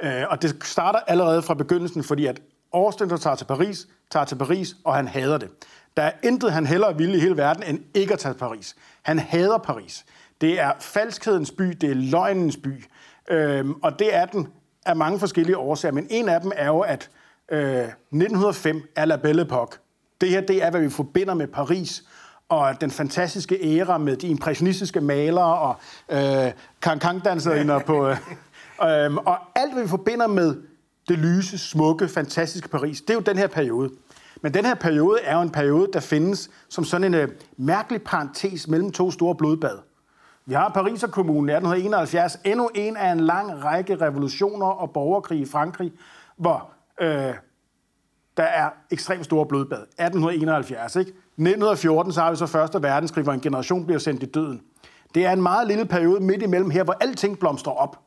Øh, 0.02 0.22
og 0.30 0.42
det 0.42 0.56
starter 0.64 0.98
allerede 0.98 1.42
fra 1.42 1.54
begyndelsen, 1.54 2.04
fordi 2.04 2.26
at 2.26 2.40
Austin, 2.72 3.10
der 3.10 3.16
tager 3.16 3.36
til 3.36 3.44
Paris, 3.44 3.88
tager 4.10 4.24
til 4.24 4.36
Paris, 4.36 4.76
og 4.84 4.94
han 4.94 5.08
hader 5.08 5.38
det. 5.38 5.48
Der 5.96 6.02
er 6.02 6.12
intet, 6.22 6.52
han 6.52 6.66
hellere 6.66 6.96
vil 6.96 7.14
i 7.14 7.20
hele 7.20 7.36
verden, 7.36 7.62
end 7.62 7.80
ikke 7.94 8.12
at 8.12 8.18
tage 8.18 8.34
til 8.34 8.38
Paris. 8.38 8.76
Han 9.02 9.18
hader 9.18 9.58
Paris. 9.58 10.04
Det 10.40 10.60
er 10.60 10.72
falskhedens 10.80 11.50
by, 11.50 11.64
det 11.64 11.90
er 11.90 11.94
løgnens 11.94 12.56
by. 12.56 12.84
Øhm, 13.30 13.74
og 13.82 13.98
det 13.98 14.14
er 14.14 14.26
den 14.26 14.48
af 14.86 14.96
mange 14.96 15.18
forskellige 15.18 15.56
årsager. 15.56 15.92
Men 15.92 16.06
en 16.10 16.28
af 16.28 16.40
dem 16.40 16.52
er 16.56 16.66
jo, 16.66 16.80
at 16.80 17.10
øh, 17.52 17.60
1905 17.60 18.82
er 18.96 19.04
La 19.04 19.16
Belle 19.16 19.42
Époque. 19.42 19.78
Det 20.20 20.28
her, 20.28 20.40
det 20.40 20.64
er, 20.64 20.70
hvad 20.70 20.80
vi 20.80 20.90
forbinder 20.90 21.34
med 21.34 21.46
Paris 21.46 22.04
og 22.48 22.80
den 22.80 22.90
fantastiske 22.90 23.78
æra 23.78 23.98
med 23.98 24.16
de 24.16 24.28
impressionistiske 24.28 25.00
malere 25.00 25.58
og 25.58 25.74
øh, 26.10 26.52
kankangdanserinder 26.82 27.78
på... 27.78 28.08
Øh, 28.08 28.16
øh, 29.04 29.14
og 29.14 29.38
alt, 29.54 29.72
hvad 29.72 29.82
vi 29.82 29.88
forbinder 29.88 30.26
med 30.26 30.56
det 31.08 31.18
lyse, 31.18 31.58
smukke, 31.58 32.08
fantastiske 32.08 32.68
Paris. 32.68 33.00
Det 33.00 33.10
er 33.10 33.14
jo 33.14 33.20
den 33.20 33.38
her 33.38 33.46
periode. 33.46 33.90
Men 34.42 34.54
den 34.54 34.64
her 34.64 34.74
periode 34.74 35.20
er 35.22 35.36
jo 35.36 35.42
en 35.42 35.50
periode, 35.50 35.88
der 35.92 36.00
findes 36.00 36.50
som 36.68 36.84
sådan 36.84 37.14
en 37.14 37.22
uh, 37.22 37.30
mærkelig 37.56 38.02
parentes 38.02 38.68
mellem 38.68 38.92
to 38.92 39.10
store 39.10 39.34
blodbad. 39.34 39.78
Vi 40.46 40.54
har 40.54 40.68
Pariserkommunen 40.68 41.48
1871, 41.48 42.38
endnu 42.44 42.70
en 42.74 42.96
af 42.96 43.12
en 43.12 43.20
lang 43.20 43.64
række 43.64 43.96
revolutioner 43.96 44.66
og 44.66 44.90
borgerkrig 44.90 45.40
i 45.40 45.46
Frankrig, 45.46 45.92
hvor 46.36 46.70
øh, 47.00 47.34
der 48.36 48.42
er 48.42 48.70
ekstremt 48.90 49.24
store 49.24 49.46
blodbad. 49.46 49.78
1871, 49.78 50.96
ikke? 50.96 51.10
1914, 51.10 52.12
så 52.12 52.20
har 52.20 52.30
vi 52.30 52.36
så 52.36 52.46
Første 52.46 52.82
Verdenskrig, 52.82 53.24
hvor 53.24 53.32
en 53.32 53.40
generation 53.40 53.86
bliver 53.86 53.98
sendt 53.98 54.22
i 54.22 54.26
døden. 54.26 54.62
Det 55.14 55.26
er 55.26 55.32
en 55.32 55.42
meget 55.42 55.68
lille 55.68 55.84
periode 55.84 56.20
midt 56.20 56.42
imellem 56.42 56.70
her, 56.70 56.84
hvor 56.84 56.96
alting 57.00 57.38
blomstrer 57.38 57.72
op. 57.72 57.98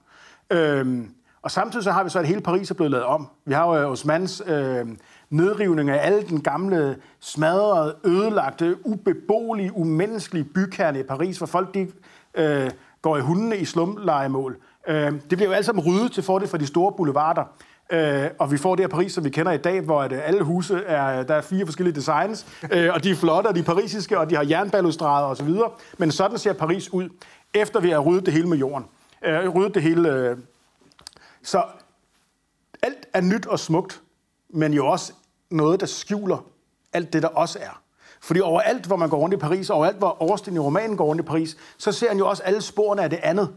Øh, 0.50 1.06
og 1.44 1.52
samtidig 1.52 1.84
så 1.84 1.92
har 1.92 2.04
vi 2.04 2.10
så, 2.10 2.20
at 2.20 2.28
hele 2.28 2.42
Paris 2.42 2.72
er 2.72 2.76
blevet 2.76 2.92
lavet 2.92 3.06
om. 3.06 3.28
Vi 3.46 3.54
har 3.54 3.68
jo 3.68 3.82
øh, 3.82 3.92
Osmans 3.92 4.44
øh, 4.46 4.88
nedrivning 5.30 5.90
af 5.90 6.06
alle 6.06 6.22
den 6.22 6.42
gamle, 6.42 6.98
smadrede, 7.20 7.96
ødelagte, 8.04 8.88
ubeboelige, 8.88 9.78
umenneskelige 9.78 10.44
bykerne 10.44 11.00
i 11.00 11.04
Paris, 11.04 11.38
hvor 11.38 11.48
folk 11.48 11.74
de, 11.74 11.88
øh, 12.36 12.72
går 13.02 13.18
i 13.18 13.22
hundene 13.22 13.58
i 13.58 13.66
slumlejemål. 13.66 14.58
Øh, 14.88 15.12
det 15.12 15.28
bliver 15.30 15.46
jo 15.46 15.52
alt 15.52 15.66
sammen 15.66 15.84
ryddet 15.86 16.12
til 16.12 16.24
fordel 16.24 16.48
for 16.48 16.58
de 16.58 16.68
store 16.68 16.92
boulevarder. 16.92 17.44
Øh, 17.92 18.30
og 18.40 18.52
vi 18.52 18.58
får 18.58 18.76
det 18.76 18.84
her 18.84 18.90
Paris, 18.90 19.14
som 19.14 19.24
vi 19.24 19.30
kender 19.30 19.52
i 19.52 19.58
dag, 19.58 19.82
hvor 19.82 20.02
at, 20.02 20.12
øh, 20.12 20.28
alle 20.28 20.44
huse 20.44 20.84
er, 20.86 21.24
der 21.24 21.36
er 21.36 21.42
fire 21.42 21.66
forskellige 21.66 21.96
designs, 21.96 22.46
øh, 22.72 22.90
og 22.94 23.04
de 23.04 23.12
er 23.12 23.16
flotte, 23.16 23.48
og 23.48 23.56
de 23.56 23.60
er 23.60 23.64
parisiske, 23.64 24.20
og 24.20 24.30
de 24.30 24.36
har 24.36 24.46
jernbalustrader 24.50 25.28
osv. 25.28 25.50
Men 25.98 26.12
sådan 26.12 26.38
ser 26.38 26.54
Paris 26.54 26.94
ud, 26.94 27.10
efter 27.54 27.80
vi 27.80 27.90
har 27.90 28.00
ryddet 28.00 28.26
det 28.26 28.34
hele 28.34 28.48
med 28.48 28.58
jorden. 28.58 28.86
Øh, 29.26 29.50
ryddet 29.50 29.76
det 29.76 29.84
hele 29.84 30.10
øh, 30.10 30.38
så 31.44 31.64
alt 32.82 33.08
er 33.14 33.22
nyt 33.22 33.46
og 33.46 33.60
smukt, 33.60 34.02
men 34.50 34.74
jo 34.74 34.88
også 34.88 35.14
noget, 35.50 35.80
der 35.80 35.86
skjuler 35.86 36.46
alt 36.94 37.14
det, 37.14 37.22
der 37.24 37.28
også 37.28 37.60
er. 37.62 37.82
Fordi 38.22 38.40
overalt, 38.40 38.86
hvor 38.86 38.96
man 38.96 39.10
går 39.10 39.18
rundt 39.18 39.34
i 39.34 39.38
Paris, 39.38 39.70
og 39.70 39.78
overalt, 39.78 39.98
hvor 39.98 40.18
Austin 40.22 40.56
i 40.56 40.60
romanen 40.60 40.98
går 40.98 41.06
rundt 41.06 41.22
i 41.22 41.26
Paris, 41.26 41.58
så 41.78 41.92
ser 41.92 42.08
han 42.08 42.18
jo 42.18 42.28
også 42.30 42.44
alle 42.44 42.62
sporene 42.62 43.04
af 43.04 43.10
det 43.10 43.20
andet. 43.24 43.56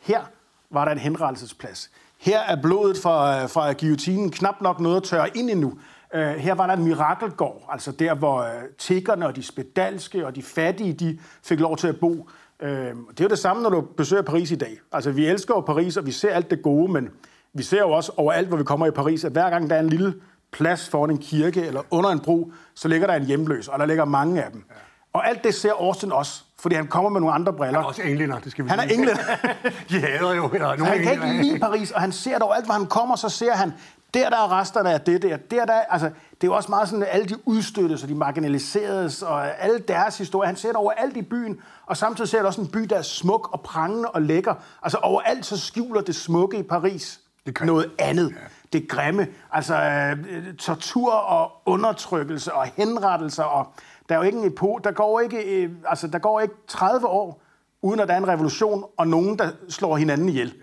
Her 0.00 0.24
var 0.70 0.84
der 0.84 0.92
en 0.92 0.98
henrettelsesplads. 0.98 1.90
Her 2.18 2.40
er 2.40 2.62
blodet 2.62 2.98
fra, 2.98 3.46
fra 3.46 3.72
guillotinen 3.72 4.30
knap 4.30 4.60
nok 4.60 4.80
noget 4.80 4.96
at 4.96 5.02
tørre 5.02 5.36
ind 5.36 5.50
endnu. 5.50 5.78
Uh, 6.14 6.20
her 6.20 6.54
var 6.54 6.66
der 6.66 6.74
en 6.74 6.84
mirakelgård, 6.84 7.68
altså 7.68 7.92
der, 7.92 8.14
hvor 8.14 8.40
uh, 8.40 8.48
tiggerne 8.78 9.26
og 9.26 9.36
de 9.36 9.42
spedalske 9.42 10.26
og 10.26 10.36
de 10.36 10.42
fattige, 10.42 10.92
de 10.92 11.18
fik 11.42 11.60
lov 11.60 11.76
til 11.76 11.88
at 11.88 12.00
bo. 12.00 12.28
Øh, 12.62 12.70
det 12.70 13.20
er 13.20 13.24
jo 13.24 13.28
det 13.28 13.38
samme, 13.38 13.62
når 13.62 13.70
du 13.70 13.80
besøger 13.80 14.22
Paris 14.22 14.50
i 14.50 14.56
dag. 14.56 14.78
Altså, 14.92 15.10
vi 15.10 15.26
elsker 15.26 15.54
jo 15.54 15.60
Paris, 15.60 15.96
og 15.96 16.06
vi 16.06 16.12
ser 16.12 16.34
alt 16.34 16.50
det 16.50 16.62
gode, 16.62 16.92
men 16.92 17.08
vi 17.54 17.62
ser 17.62 17.78
jo 17.78 17.90
også 17.90 18.12
overalt, 18.16 18.48
hvor 18.48 18.56
vi 18.56 18.64
kommer 18.64 18.86
i 18.86 18.90
Paris, 18.90 19.24
at 19.24 19.32
hver 19.32 19.50
gang 19.50 19.70
der 19.70 19.76
er 19.76 19.80
en 19.80 19.88
lille 19.88 20.14
plads 20.52 20.88
foran 20.88 21.10
en 21.10 21.18
kirke 21.18 21.66
eller 21.66 21.82
under 21.90 22.10
en 22.10 22.20
bro, 22.20 22.52
så 22.74 22.88
ligger 22.88 23.06
der 23.06 23.14
en 23.14 23.24
hjemløs, 23.24 23.68
og 23.68 23.78
der 23.78 23.86
ligger 23.86 24.04
mange 24.04 24.44
af 24.44 24.50
dem. 24.52 24.64
Ja. 24.70 24.74
Og 25.12 25.28
alt 25.28 25.44
det 25.44 25.54
ser 25.54 25.72
Austin 25.72 26.12
også, 26.12 26.42
fordi 26.58 26.74
han 26.74 26.86
kommer 26.86 27.10
med 27.10 27.20
nogle 27.20 27.34
andre 27.34 27.52
briller. 27.52 27.78
Han 27.78 27.84
er 27.84 27.88
også 27.88 28.02
englænder, 28.02 28.38
det 28.38 28.52
skal 28.52 28.64
vi 28.64 28.70
Han 28.70 28.78
er 28.78 28.82
englænder. 28.82 29.22
De 29.90 30.00
hader 30.00 30.34
jo. 30.34 30.48
Eller 30.48 30.76
nogle 30.76 30.86
han 30.86 31.02
kan 31.02 31.12
ikke 31.12 31.42
lide 31.42 31.58
Paris, 31.58 31.90
og 31.90 32.00
han 32.00 32.12
ser 32.12 32.32
det 32.32 32.42
overalt, 32.42 32.64
hvor 32.64 32.74
han 32.74 32.86
kommer, 32.86 33.16
så 33.16 33.28
ser 33.28 33.52
han, 33.52 33.72
der 34.16 34.30
der 34.30 34.36
er 34.36 34.60
resterne 34.60 34.92
af 34.92 35.00
det 35.00 35.22
der, 35.22 35.36
der 35.36 35.64
der, 35.64 35.72
altså, 35.72 36.06
det 36.06 36.44
er 36.44 36.46
jo 36.46 36.54
også 36.54 36.68
meget 36.68 36.88
sådan, 36.88 37.02
at 37.02 37.08
alle 37.12 37.26
de 37.26 37.48
udstøttes 37.48 38.02
og 38.02 38.08
de 38.08 38.14
marginaliseres, 38.14 39.22
og 39.22 39.62
alle 39.62 39.78
deres 39.78 40.18
historier, 40.18 40.46
han 40.46 40.56
ser 40.56 40.68
det 40.68 40.76
overalt 40.76 41.16
i 41.16 41.22
byen, 41.22 41.60
og 41.86 41.96
samtidig 41.96 42.28
ser 42.28 42.38
det 42.38 42.46
også 42.46 42.60
en 42.60 42.68
by, 42.68 42.78
der 42.78 42.96
er 42.96 43.02
smuk 43.02 43.52
og 43.52 43.60
prangende 43.60 44.10
og 44.10 44.22
lækker. 44.22 44.54
Altså 44.82 44.98
overalt 44.98 45.46
så 45.46 45.58
skjuler 45.58 46.00
det 46.00 46.14
smukke 46.14 46.58
i 46.58 46.62
Paris 46.62 47.20
det 47.46 47.60
noget 47.60 47.90
andet. 47.98 48.30
Ja. 48.30 48.36
Det 48.72 48.88
grimme. 48.88 49.26
Altså 49.52 49.74
øh, 49.76 50.54
tortur 50.54 51.12
og 51.12 51.52
undertrykkelse 51.66 52.52
og 52.52 52.66
henrettelser, 52.76 53.44
og 53.44 53.66
der 54.08 54.14
er 54.14 54.18
jo 54.18 54.24
ikke 54.24 54.38
en 54.38 54.44
epo, 54.44 54.78
der 54.84 54.90
går 54.90 55.20
ikke, 55.20 55.42
øh, 55.42 55.70
altså, 55.88 56.06
der 56.06 56.18
går 56.18 56.40
ikke 56.40 56.54
30 56.68 57.06
år, 57.06 57.42
uden 57.82 58.00
at 58.00 58.08
der 58.08 58.14
er 58.14 58.18
en 58.18 58.28
revolution, 58.28 58.84
og 58.96 59.08
nogen, 59.08 59.38
der 59.38 59.50
slår 59.68 59.96
hinanden 59.96 60.28
ihjel. 60.28 60.54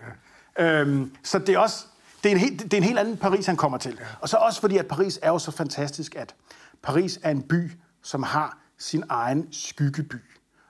Ja. 0.57 0.63
Øhm, 0.63 1.15
så 1.23 1.39
det 1.39 1.55
er 1.55 1.59
også 1.59 1.85
det 2.23 2.31
er, 2.31 2.35
en 2.35 2.39
helt, 2.41 2.63
det 2.63 2.73
er 2.73 2.77
en 2.77 2.83
helt 2.83 2.99
anden 2.99 3.17
Paris, 3.17 3.45
han 3.45 3.55
kommer 3.55 3.77
til. 3.77 3.99
Og 4.21 4.29
så 4.29 4.37
også 4.37 4.61
fordi, 4.61 4.77
at 4.77 4.85
Paris 4.87 5.19
er 5.21 5.29
jo 5.29 5.39
så 5.39 5.51
fantastisk, 5.51 6.15
at 6.15 6.35
Paris 6.83 7.19
er 7.23 7.31
en 7.31 7.41
by, 7.41 7.71
som 8.03 8.23
har 8.23 8.57
sin 8.77 9.03
egen 9.09 9.47
skyggeby. 9.51 10.15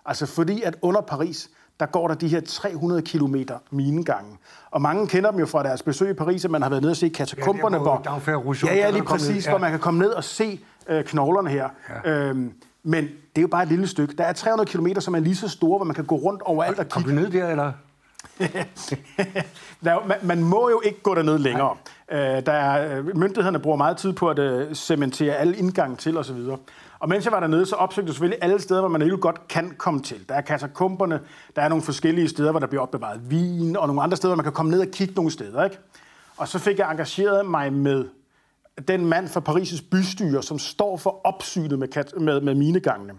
Altså 0.05 0.25
fordi 0.25 0.61
at 0.61 0.75
under 0.81 1.01
Paris, 1.01 1.49
der 1.79 1.85
går 1.85 2.07
der 2.07 2.15
de 2.15 2.27
her 2.27 2.41
300 2.41 3.01
km 3.01 3.35
minegange. 3.71 4.37
Og 4.71 4.81
mange 4.81 5.07
kender 5.07 5.31
dem 5.31 5.39
jo 5.39 5.45
fra 5.45 5.63
deres 5.63 5.83
besøg 5.83 6.09
i 6.09 6.13
Paris, 6.13 6.45
at 6.45 6.51
man 6.51 6.61
har 6.61 6.69
været 6.69 6.81
nede 6.81 6.91
og 6.91 6.97
se 6.97 7.09
katakomberne, 7.09 7.77
Ja, 7.77 7.81
hvor 7.83 7.95
ja, 8.67 8.75
ja, 8.75 8.89
lige 8.89 9.03
præcis, 9.03 9.45
ja. 9.45 9.51
hvor 9.51 9.59
man 9.59 9.71
kan 9.71 9.79
komme 9.79 9.99
ned 9.99 10.09
og 10.09 10.23
se 10.23 10.59
øh, 10.87 11.03
knoglerne 11.03 11.49
her. 11.49 11.69
Ja. 12.05 12.11
Øhm, 12.11 12.53
men 12.83 13.03
det 13.03 13.11
er 13.37 13.41
jo 13.41 13.47
bare 13.47 13.63
et 13.63 13.69
lille 13.69 13.87
stykke. 13.87 14.15
Der 14.17 14.23
er 14.23 14.33
300 14.33 14.69
km, 14.69 14.87
som 14.99 15.15
er 15.15 15.19
lige 15.19 15.35
så 15.35 15.47
store, 15.47 15.77
hvor 15.77 15.85
man 15.85 15.95
kan 15.95 16.05
gå 16.05 16.15
rundt 16.15 16.41
overalt 16.41 16.79
og 16.79 16.89
Kom 16.89 17.03
kigge. 17.03 17.17
du 17.19 17.23
ned 17.23 17.31
der, 17.31 17.49
eller? 17.49 17.71
Man, 19.81 20.17
man 20.23 20.43
må 20.43 20.69
jo 20.69 20.81
ikke 20.85 21.01
gå 21.01 21.15
derned 21.15 21.37
længere. 21.37 21.77
Øh, 22.11 22.17
der 22.19 22.51
er, 22.51 22.97
øh, 22.97 23.17
myndighederne 23.17 23.59
bruger 23.59 23.77
meget 23.77 23.97
tid 23.97 24.13
på 24.13 24.29
at 24.29 24.39
øh, 24.39 24.75
cementere 24.75 25.35
alle 25.35 25.57
indgange 25.57 25.95
til 25.95 26.17
osv. 26.17 26.37
Og 26.99 27.09
mens 27.09 27.25
jeg 27.25 27.31
var 27.31 27.39
dernede, 27.39 27.65
så 27.65 27.75
opsøgte 27.75 28.07
jeg 28.07 28.13
selvfølgelig 28.13 28.39
alle 28.41 28.61
steder, 28.61 28.79
hvor 28.79 28.89
man 28.89 29.01
alligevel 29.01 29.21
godt 29.21 29.47
kan 29.47 29.73
komme 29.77 30.01
til. 30.01 30.29
Der 30.29 30.35
er 30.35 30.41
katakomberne, 30.41 31.19
der 31.55 31.61
er 31.61 31.69
nogle 31.69 31.83
forskellige 31.83 32.29
steder, 32.29 32.51
hvor 32.51 32.59
der 32.59 32.67
bliver 32.67 32.81
opbevaret 32.81 33.31
vin, 33.31 33.75
og 33.77 33.87
nogle 33.87 34.01
andre 34.01 34.17
steder, 34.17 34.29
hvor 34.29 34.35
man 34.35 34.43
kan 34.43 34.53
komme 34.53 34.71
ned 34.71 34.79
og 34.81 34.87
kigge 34.87 35.13
nogle 35.13 35.31
steder. 35.31 35.63
Ikke? 35.63 35.77
Og 36.37 36.47
så 36.47 36.59
fik 36.59 36.79
jeg 36.79 36.91
engageret 36.91 37.45
mig 37.45 37.73
med 37.73 38.05
den 38.87 39.05
mand 39.05 39.27
fra 39.27 39.41
Paris' 39.49 39.89
bystyre, 39.91 40.43
som 40.43 40.59
står 40.59 40.97
for 40.97 41.21
opsynet 41.23 41.79
med, 41.79 41.87
kat- 41.87 42.21
med, 42.21 42.41
med 42.41 42.55
minegangene, 42.55 43.13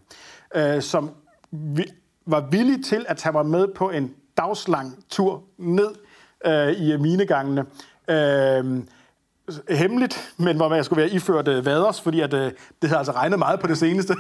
øh, 0.55 0.83
som 0.83 1.11
vi, 1.51 1.85
var 2.27 2.41
villig 2.51 2.85
til 2.85 3.07
at 3.09 3.17
tage 3.17 3.33
mig 3.33 3.47
med 3.47 3.69
på 3.69 3.91
en 3.91 4.15
dagslang 4.37 5.05
tur 5.09 5.43
ned 5.59 5.95
øh, 6.47 6.81
i 6.81 6.97
minegangene. 6.97 7.67
Øh, 8.09 8.85
hemmeligt, 9.69 10.35
men 10.37 10.57
hvor 10.57 10.69
man 10.69 10.85
skulle 10.85 11.03
være 11.03 11.11
iført 11.11 11.49
øh, 11.49 11.67
vaders, 11.67 12.01
fordi 12.01 12.21
at, 12.21 12.35
øh, 12.35 12.53
det 12.83 12.89
havde 12.89 12.99
altså 12.99 13.13
regnet 13.13 13.39
meget 13.39 13.61
på 13.61 13.67
det 13.67 13.79
seneste. 13.79 14.17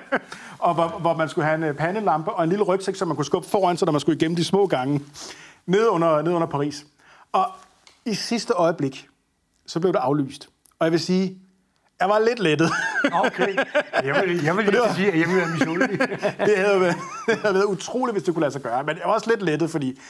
og 0.58 0.74
hvor, 0.74 0.88
hvor 1.00 1.14
man 1.16 1.28
skulle 1.28 1.44
have 1.44 1.54
en 1.54 1.62
øh, 1.62 1.74
pandelampe 1.74 2.32
og 2.32 2.44
en 2.44 2.50
lille 2.50 2.64
rygsæk, 2.64 2.94
som 2.94 3.08
man 3.08 3.16
kunne 3.16 3.24
skubbe 3.24 3.48
foran, 3.48 3.76
sig, 3.76 3.86
når 3.86 3.92
man 3.92 4.00
skulle 4.00 4.16
igennem 4.16 4.36
de 4.36 4.44
små 4.44 4.66
gange 4.66 5.02
ned 5.66 5.88
under, 5.88 6.22
ned 6.22 6.32
under 6.32 6.46
Paris. 6.46 6.86
Og 7.32 7.46
i 8.04 8.14
sidste 8.14 8.52
øjeblik, 8.52 9.08
så 9.66 9.80
blev 9.80 9.92
det 9.92 9.98
aflyst. 9.98 10.48
Og 10.78 10.84
jeg 10.84 10.92
vil 10.92 11.00
sige, 11.00 11.38
jeg 12.00 12.08
var 12.08 12.18
lidt 12.18 12.38
lettet. 12.38 12.70
Okay. 13.12 13.56
Jeg 14.04 14.22
vil, 14.26 14.44
jeg 14.44 14.56
vil 14.56 14.64
lige 14.64 14.94
sige, 14.94 15.12
at 15.12 15.18
jeg 15.20 15.28
vil 15.28 15.36
være 15.36 15.48
misundelig. 15.58 15.98
det, 16.48 16.56
havde 16.56 16.80
været, 16.80 16.96
det 17.26 17.38
havde 17.38 17.54
været 17.54 17.64
utroligt, 17.64 18.14
hvis 18.14 18.22
det 18.22 18.34
kunne 18.34 18.40
lade 18.40 18.52
sig 18.52 18.62
gøre. 18.62 18.82
Men 18.84 18.96
jeg 18.96 19.02
var 19.06 19.12
også 19.12 19.30
lidt 19.30 19.42
lettet, 19.42 19.70
fordi 19.70 20.00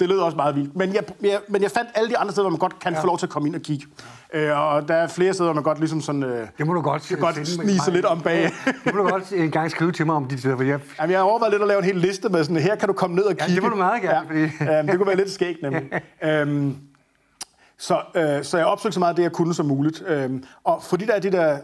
det 0.00 0.08
lød 0.08 0.18
også 0.18 0.36
meget 0.36 0.56
vildt. 0.56 0.76
Men 0.76 0.94
jeg, 0.94 1.02
jeg, 1.22 1.38
men 1.48 1.62
jeg 1.62 1.70
fandt 1.70 1.90
alle 1.94 2.10
de 2.10 2.18
andre 2.18 2.32
steder, 2.32 2.42
hvor 2.42 2.50
man 2.50 2.58
godt 2.58 2.78
kan 2.78 2.92
ja. 2.92 3.00
få 3.02 3.06
lov 3.06 3.18
til 3.18 3.26
at 3.26 3.30
komme 3.30 3.48
ind 3.48 3.54
og 3.56 3.60
kigge. 3.62 3.86
Øh, 4.34 4.58
og 4.60 4.88
der 4.88 4.94
er 4.94 5.06
flere 5.06 5.32
steder, 5.34 5.46
hvor 5.48 5.54
man 5.54 5.62
godt 5.62 5.78
ligesom 5.78 6.00
sådan... 6.00 6.22
Øh, 6.22 6.46
Det 6.58 6.66
må 6.66 6.72
du 6.74 6.80
godt, 6.80 7.02
kan 7.02 7.18
godt 7.18 7.48
snige 7.48 7.80
sig 7.80 7.92
lidt 7.92 8.04
om 8.04 8.20
bag. 8.20 8.50
Det 8.84 8.94
må 8.94 9.02
du 9.02 9.08
godt 9.08 9.32
en 9.32 9.50
gang 9.50 9.70
skrive 9.70 9.92
til 9.92 10.06
mig 10.06 10.14
om 10.14 10.24
de 10.24 10.38
steder, 10.38 10.56
for 10.56 10.62
jeg... 10.64 10.80
Jamen, 11.00 11.10
jeg 11.10 11.18
har 11.18 11.24
overvejet 11.24 11.52
lidt 11.52 11.62
at 11.62 11.68
lave 11.68 11.78
en 11.78 11.84
hel 11.84 11.96
liste 11.96 12.28
med 12.28 12.44
sådan, 12.44 12.56
her 12.56 12.74
kan 12.74 12.88
du 12.88 12.94
komme 12.94 13.16
ned 13.16 13.24
og 13.24 13.34
Ja, 13.38 13.46
kigge. 13.46 13.54
det 13.54 13.62
må 13.62 13.68
du 13.68 13.76
meget 13.76 14.02
gerne, 14.02 14.18
Ja, 14.40 14.50
fordi- 14.60 14.72
øhm, 14.78 14.86
det 14.86 14.96
kunne 14.96 15.06
være 15.06 15.16
lidt 15.16 15.30
skægt, 15.30 15.62
nemlig. 15.62 15.82
øhm, 16.24 16.76
så, 17.82 18.02
øh, 18.14 18.44
så 18.44 18.56
jeg 18.56 18.66
opsøgte 18.66 18.94
så 18.94 19.00
meget 19.00 19.10
af 19.10 19.16
det, 19.16 19.22
jeg 19.22 19.32
kunne 19.32 19.54
som 19.54 19.66
muligt. 19.66 20.02
Øh, 20.06 20.30
og 20.64 20.82
fordi 20.82 21.04
der 21.06 21.12
er 21.12 21.18
det 21.18 21.32
der... 21.32 21.58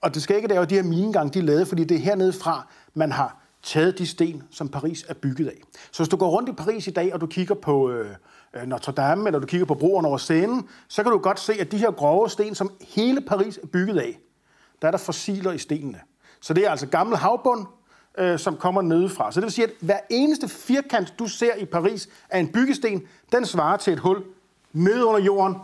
Og 0.00 0.14
det 0.14 0.22
skal 0.22 0.36
ikke, 0.36 0.48
være, 0.48 0.58
er 0.58 0.64
de 0.64 0.74
her 0.74 0.82
minegange, 0.82 1.30
de 1.32 1.38
er 1.38 1.42
lavet, 1.42 1.68
fordi 1.68 1.84
det 1.84 1.94
er 1.94 2.00
hernede 2.00 2.32
fra, 2.32 2.66
man 2.94 3.12
har 3.12 3.42
taget 3.62 3.98
de 3.98 4.06
sten, 4.06 4.42
som 4.50 4.68
Paris 4.68 5.04
er 5.08 5.14
bygget 5.14 5.46
af. 5.46 5.60
Så 5.92 6.02
hvis 6.02 6.08
du 6.08 6.16
går 6.16 6.30
rundt 6.30 6.48
i 6.48 6.52
Paris 6.52 6.86
i 6.86 6.90
dag, 6.90 7.14
og 7.14 7.20
du 7.20 7.26
kigger 7.26 7.54
på 7.54 7.90
øh, 7.90 8.10
øh 8.54 8.66
Notre 8.66 8.92
Dame, 8.92 9.26
eller 9.26 9.38
du 9.38 9.46
kigger 9.46 9.66
på 9.66 9.74
broerne 9.74 10.08
over 10.08 10.18
Seinen, 10.18 10.68
så 10.88 11.02
kan 11.02 11.12
du 11.12 11.18
godt 11.18 11.40
se, 11.40 11.52
at 11.60 11.72
de 11.72 11.78
her 11.78 11.90
grove 11.90 12.30
sten, 12.30 12.54
som 12.54 12.72
hele 12.88 13.20
Paris 13.20 13.58
er 13.62 13.66
bygget 13.66 13.98
af, 13.98 14.20
der 14.82 14.88
er 14.88 14.92
der 14.92 14.98
fossiler 14.98 15.52
i 15.52 15.58
stenene. 15.58 16.00
Så 16.40 16.54
det 16.54 16.66
er 16.66 16.70
altså 16.70 16.86
gammel 16.86 17.16
havbund, 17.16 17.66
øh, 18.18 18.38
som 18.38 18.56
kommer 18.56 18.82
nedefra. 18.82 19.32
Så 19.32 19.40
det 19.40 19.44
vil 19.44 19.52
sige, 19.52 19.66
at 19.66 19.72
hver 19.80 19.98
eneste 20.10 20.48
firkant, 20.48 21.14
du 21.18 21.26
ser 21.26 21.54
i 21.54 21.64
Paris 21.64 22.08
af 22.30 22.38
en 22.38 22.52
byggesten, 22.52 23.02
den 23.32 23.46
svarer 23.46 23.76
til 23.76 23.92
et 23.92 23.98
hul 23.98 24.22
nede 24.72 25.04
under 25.06 25.20
jorden 25.20 25.56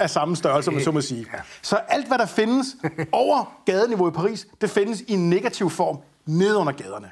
af 0.00 0.10
samme 0.10 0.36
størrelse, 0.36 0.70
man 0.70 0.84
så 0.84 0.90
må 0.90 1.00
sige. 1.00 1.26
Så 1.62 1.76
alt, 1.76 2.06
hvad 2.08 2.18
der 2.18 2.26
findes 2.26 2.66
over 3.12 3.62
gadeniveau 3.66 4.08
i 4.08 4.10
Paris, 4.10 4.46
det 4.60 4.70
findes 4.70 5.00
i 5.00 5.16
negativ 5.16 5.70
form 5.70 5.98
nede 6.26 6.56
under 6.56 6.72
gaderne. 6.72 7.10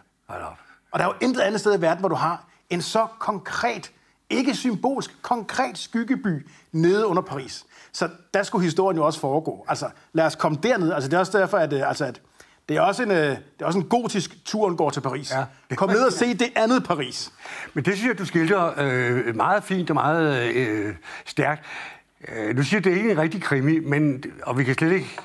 Og 0.92 0.98
der 0.98 1.04
er 1.04 1.08
jo 1.08 1.26
intet 1.26 1.40
andet 1.40 1.60
sted 1.60 1.78
i 1.78 1.80
verden, 1.80 2.00
hvor 2.00 2.08
du 2.08 2.14
har 2.14 2.44
en 2.70 2.82
så 2.82 3.06
konkret, 3.18 3.92
ikke 4.30 4.54
symbolsk, 4.54 5.22
konkret 5.22 5.78
skyggeby 5.78 6.46
nede 6.72 7.06
under 7.06 7.22
Paris. 7.22 7.64
Så 7.92 8.08
der 8.34 8.42
skulle 8.42 8.64
historien 8.64 8.96
jo 8.98 9.06
også 9.06 9.20
foregå. 9.20 9.64
Altså, 9.68 9.90
lad 10.12 10.24
os 10.26 10.34
komme 10.34 10.58
derned. 10.62 10.92
Altså, 10.92 11.08
det 11.10 11.16
er 11.16 11.20
også 11.20 11.38
derfor, 11.38 11.58
at, 11.58 11.72
øh, 11.72 11.88
altså, 11.88 12.04
at 12.04 12.20
det, 12.70 12.76
er 12.76 12.80
også 12.80 13.02
en, 13.02 13.10
øh, 13.10 13.16
det 13.16 13.38
er 13.60 13.64
også 13.64 13.78
en 13.78 13.84
gotisk 13.84 14.44
turen 14.44 14.76
går 14.76 14.90
til 14.90 15.00
Paris. 15.00 15.32
Ja. 15.70 15.74
Kom 15.74 15.88
ned 15.88 16.00
og 16.00 16.12
se 16.12 16.34
det 16.34 16.48
andet 16.56 16.84
Paris. 16.84 17.32
Men 17.74 17.84
det 17.84 17.96
synes 17.96 18.08
jeg, 18.08 18.18
du 18.18 18.24
skildrer 18.24 18.72
øh, 18.78 19.36
meget 19.36 19.64
fint 19.64 19.90
og 19.90 19.94
meget 19.94 20.54
øh, 20.54 20.94
stærkt. 21.26 21.64
Øh, 22.28 22.56
du 22.56 22.62
siger, 22.62 22.80
det 22.80 22.92
er 22.92 22.96
ikke 22.96 23.10
en 23.10 23.18
rigtig 23.18 23.42
krimi, 23.42 23.78
men, 23.78 24.24
og 24.42 24.58
vi 24.58 24.64
kan 24.64 24.74
slet 24.74 24.92
ikke 24.92 25.18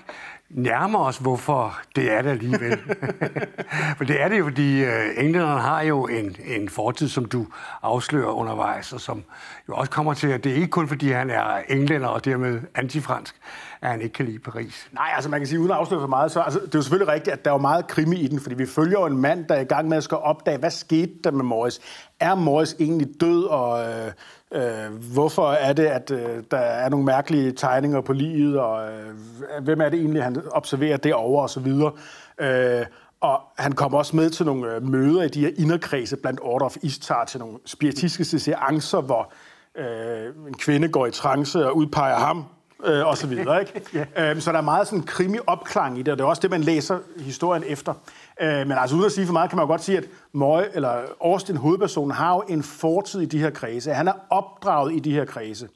nærme 0.50 0.98
os, 0.98 1.18
hvorfor 1.18 1.80
det 1.96 2.12
er 2.12 2.22
det 2.22 2.30
alligevel. 2.30 2.80
For 3.98 4.04
det 4.04 4.22
er 4.22 4.28
det 4.28 4.40
jo, 4.40 4.44
fordi 4.44 4.84
øh, 4.84 5.06
englænderne 5.18 5.62
har 5.62 5.82
jo 5.82 6.08
en, 6.08 6.36
en 6.46 6.70
fortid, 6.70 7.10
som 7.10 7.26
du 7.26 7.48
afslører 7.82 8.32
undervejs, 8.32 8.94
og 8.94 9.02
som 9.02 9.24
jo 9.70 9.74
også 9.76 9.92
kommer 9.92 10.14
til, 10.14 10.28
at 10.28 10.44
det 10.44 10.52
er 10.52 10.56
ikke 10.56 10.68
kun 10.68 10.88
fordi, 10.88 11.12
han 11.12 11.30
er 11.30 11.62
englænder 11.70 12.08
og 12.08 12.26
dermed 12.26 12.62
antifransk, 12.76 13.36
at 13.82 13.90
han 13.90 14.02
ikke 14.02 14.14
kan 14.14 14.26
lide 14.26 14.40
Paris. 14.40 14.90
Nej, 14.92 15.12
altså 15.16 15.30
man 15.30 15.40
kan 15.40 15.48
sige, 15.48 15.60
uden 15.60 15.72
at 15.72 15.78
afsløre 15.78 16.02
for 16.02 16.08
meget, 16.08 16.32
så 16.32 16.42
altså, 16.42 16.60
det 16.60 16.76
er 16.76 16.80
jo 16.80 16.82
selvfølgelig 16.82 17.14
rigtigt, 17.14 17.34
at 17.34 17.46
der 17.46 17.52
er 17.52 17.56
jo 17.56 17.62
meget 17.62 17.88
krimi 17.88 18.16
i 18.16 18.28
den, 18.28 18.40
fordi 18.40 18.56
vi 18.56 18.66
følger 18.66 19.00
jo 19.00 19.06
en 19.06 19.18
mand, 19.18 19.46
der 19.46 19.56
er 19.56 19.62
i 19.62 19.66
gang 19.66 19.88
med 19.88 19.98
at 19.98 20.04
skal 20.04 20.18
opdage, 20.18 20.58
hvad 20.58 20.72
skete 20.72 21.14
der 21.24 21.32
med 21.32 21.44
Morris? 21.44 21.80
Er 22.20 22.36
Morris 22.36 22.76
egentlig 22.80 23.08
død, 23.22 23.44
og 23.44 23.86
øh, 23.86 24.12
øh, 24.52 25.14
hvorfor 25.14 25.52
er 25.52 25.74
det, 25.74 25.86
at 25.86 26.12
øh, 26.12 26.44
der 26.52 26.58
er 26.58 26.90
nogle 26.90 27.06
mærkelige 27.06 27.52
tegninger 27.52 28.02
på 28.02 28.14
livet, 28.14 28.60
og 28.60 28.92
øh, 28.92 29.16
hvem 29.64 29.82
er 29.82 29.90
det 29.90 30.00
egentlig, 30.00 30.24
han 30.24 30.42
observerer 30.52 30.98
derovre, 30.98 31.44
og 31.44 31.50
så 31.50 31.60
videre. 31.60 31.92
Øh, 32.40 32.86
og 33.22 33.42
han 33.58 33.72
kommer 33.72 33.98
også 33.98 34.16
med 34.16 34.30
til 34.30 34.46
nogle 34.46 34.76
øh, 34.76 34.84
møder 34.84 35.24
i 35.24 35.28
de 35.28 35.40
her 35.40 35.52
inderkredse 35.58 36.18
blandt 36.18 36.40
Order 36.44 36.66
of 36.66 36.76
Istar 36.82 37.26
til 37.26 37.40
nogle 37.40 37.58
spiritistiske 37.66 38.40
seancer, 38.40 39.02
hvor 39.02 39.32
øh, 39.78 40.48
en 40.48 40.54
kvinde 40.54 40.88
går 40.88 41.06
i 41.06 41.12
trance 41.12 41.68
og 41.68 41.78
udpeger 41.78 42.16
ham, 42.16 42.46
øh, 42.86 43.08
og 43.08 43.18
så 43.18 43.28
videre. 43.28 43.60
Ikke? 43.60 44.08
øhm, 44.20 44.42
så 44.42 44.52
der 44.52 44.58
er 44.58 44.62
meget 44.62 44.88
sådan 44.88 45.04
krimi-opklang 45.04 46.00
i 46.00 46.02
det, 46.02 46.12
og 46.12 46.18
det 46.18 46.24
er 46.24 46.28
også 46.28 46.42
det, 46.42 46.52
man 46.52 46.62
læser 46.62 47.00
historien 47.18 47.64
efter. 47.68 47.94
Øh, 48.42 48.68
men 48.68 48.72
altså 48.72 48.96
uden 48.96 49.06
at 49.06 49.12
sige 49.12 49.26
for 49.26 49.34
meget, 49.34 49.50
kan 49.50 49.58
man 49.58 49.64
jo 49.64 49.68
godt 49.68 49.84
sige, 49.84 49.98
at 49.98 50.06
Moy, 50.34 50.62
eller 50.74 51.02
Austin, 51.22 51.58
hovedpersonen, 51.58 52.12
har 52.12 52.36
jo 52.36 52.44
en 52.48 52.64
fortid 52.64 53.22
i 53.22 53.26
de 53.26 53.40
her 53.40 53.50
kredse. 53.50 53.94
Han 53.94 54.08
er 54.08 54.14
opdraget 54.30 54.94
i 54.96 55.00
de 55.00 55.12
her 55.12 55.26
kredse, 55.26 55.68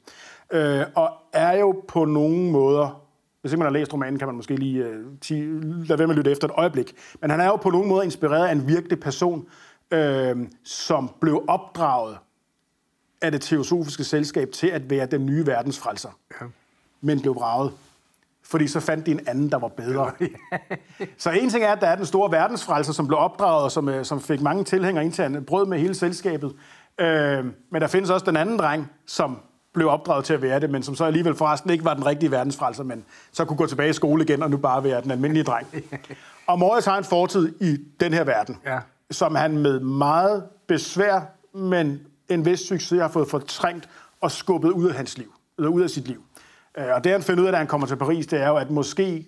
øh, 0.52 0.82
og 0.94 1.10
er 1.32 1.58
jo 1.58 1.84
på 1.88 2.04
nogle 2.04 2.50
måder, 2.50 3.02
hvis 3.40 3.52
ikke 3.52 3.58
man 3.58 3.66
har 3.66 3.72
læst 3.72 3.92
romanen, 3.92 4.18
kan 4.18 4.28
man 4.28 4.36
måske 4.36 4.56
lige 4.56 4.84
øh, 4.84 5.04
ti, 5.20 5.34
lade 5.34 5.98
være 5.98 6.06
med 6.06 6.14
at 6.14 6.16
lytte 6.16 6.30
efter 6.30 6.48
et 6.48 6.54
øjeblik, 6.56 6.94
men 7.20 7.30
han 7.30 7.40
er 7.40 7.46
jo 7.46 7.56
på 7.56 7.70
nogle 7.70 7.88
måder 7.88 8.02
inspireret 8.02 8.46
af 8.46 8.52
en 8.52 8.68
virkelig 8.68 9.00
person, 9.00 9.46
øh, 9.90 10.36
som 10.64 11.10
blev 11.20 11.44
opdraget 11.48 12.18
af 13.22 13.32
det 13.32 13.40
teosofiske 13.40 14.04
selskab 14.04 14.50
til 14.52 14.66
at 14.66 14.90
være 14.90 15.06
den 15.06 15.26
nye 15.26 15.46
verdensfrelser. 15.46 16.08
Ja. 16.40 16.46
Men 17.00 17.20
blev 17.20 17.34
vraget. 17.34 17.72
Fordi 18.50 18.68
så 18.68 18.80
fandt 18.80 19.06
de 19.06 19.10
en 19.10 19.20
anden, 19.26 19.50
der 19.50 19.58
var 19.58 19.68
bedre. 19.68 20.10
så 21.18 21.30
en 21.30 21.50
ting 21.50 21.64
er, 21.64 21.72
at 21.72 21.80
der 21.80 21.86
er 21.86 21.96
den 21.96 22.06
store 22.06 22.32
verdensfrelser, 22.32 22.92
som 22.92 23.06
blev 23.06 23.18
opdraget, 23.18 23.64
og 23.64 23.72
som, 23.72 23.88
øh, 23.88 24.04
som 24.04 24.20
fik 24.20 24.40
mange 24.40 24.64
tilhængere 24.64 25.04
ind 25.04 25.12
til 25.12 25.22
han 25.22 25.44
brød 25.44 25.66
med 25.66 25.78
hele 25.78 25.94
selskabet. 25.94 26.52
Øh, 27.00 27.44
men 27.72 27.82
der 27.82 27.86
findes 27.86 28.10
også 28.10 28.26
den 28.26 28.36
anden 28.36 28.58
dreng, 28.58 28.90
som 29.06 29.38
blev 29.74 29.88
opdraget 29.88 30.24
til 30.24 30.34
at 30.34 30.42
være 30.42 30.60
det, 30.60 30.70
men 30.70 30.82
som 30.82 30.94
så 30.94 31.04
alligevel 31.04 31.34
forresten 31.34 31.70
ikke 31.70 31.84
var 31.84 31.94
den 31.94 32.06
rigtige 32.06 32.30
verdensfrelser, 32.30 32.84
men 32.84 33.04
så 33.32 33.44
kunne 33.44 33.56
gå 33.56 33.66
tilbage 33.66 33.90
i 33.90 33.92
skole 33.92 34.24
igen 34.24 34.42
og 34.42 34.50
nu 34.50 34.56
bare 34.56 34.84
være 34.84 35.00
den 35.02 35.10
almindelige 35.10 35.44
dreng. 35.44 35.66
og 36.46 36.58
Morris 36.58 36.84
har 36.84 36.98
en 36.98 37.04
fortid 37.04 37.54
i 37.60 37.76
den 38.00 38.12
her 38.12 38.24
verden, 38.24 38.56
Ja. 38.66 38.78
som 39.10 39.34
han 39.34 39.58
med 39.58 39.80
meget 39.80 40.44
besvær, 40.68 41.20
men 41.54 42.00
en 42.28 42.44
vis 42.44 42.60
succes 42.60 43.00
har 43.00 43.08
fået 43.08 43.28
fortrængt 43.30 43.88
og 44.20 44.30
skubbet 44.30 44.70
ud 44.70 44.88
af 44.88 44.94
hans 44.94 45.18
liv, 45.18 45.32
eller 45.58 45.70
ud 45.70 45.82
af 45.82 45.90
sit 45.90 46.08
liv. 46.08 46.22
Øh, 46.80 46.94
Og 46.94 47.04
det 47.04 47.12
han 47.12 47.22
finder 47.22 47.42
ud 47.42 47.46
af, 47.46 47.52
da 47.52 47.58
han 47.58 47.66
kommer 47.66 47.86
til 47.86 47.96
Paris, 47.96 48.26
det 48.26 48.42
er 48.42 48.48
jo, 48.48 48.56
at 48.56 48.70
måske 48.70 49.26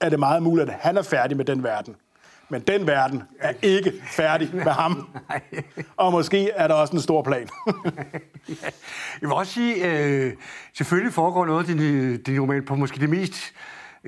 er 0.00 0.08
det 0.08 0.18
meget 0.18 0.42
muligt, 0.42 0.68
at 0.70 0.76
han 0.80 0.96
er 0.96 1.02
færdig 1.02 1.36
med 1.36 1.44
den 1.44 1.62
verden. 1.62 1.96
Men 2.48 2.60
den 2.60 2.86
verden 2.86 3.22
er 3.40 3.52
ikke 3.62 3.92
færdig 4.10 4.50
med 4.52 4.72
ham. 4.72 5.08
Og 5.96 6.12
måske 6.12 6.50
er 6.50 6.68
der 6.68 6.74
også 6.74 6.96
en 6.96 7.02
stor 7.02 7.22
plan. 7.22 7.48
Jeg 9.20 9.28
vil 9.28 9.32
også 9.32 9.52
sige, 9.52 9.98
øh, 10.00 10.32
selvfølgelig 10.76 11.12
foregår 11.12 11.46
noget 11.46 11.68
af 11.68 11.76
din, 11.76 12.22
din 12.22 12.40
roman 12.40 12.64
på 12.64 12.74
måske 12.74 13.00
det 13.00 13.10
mest 13.10 13.34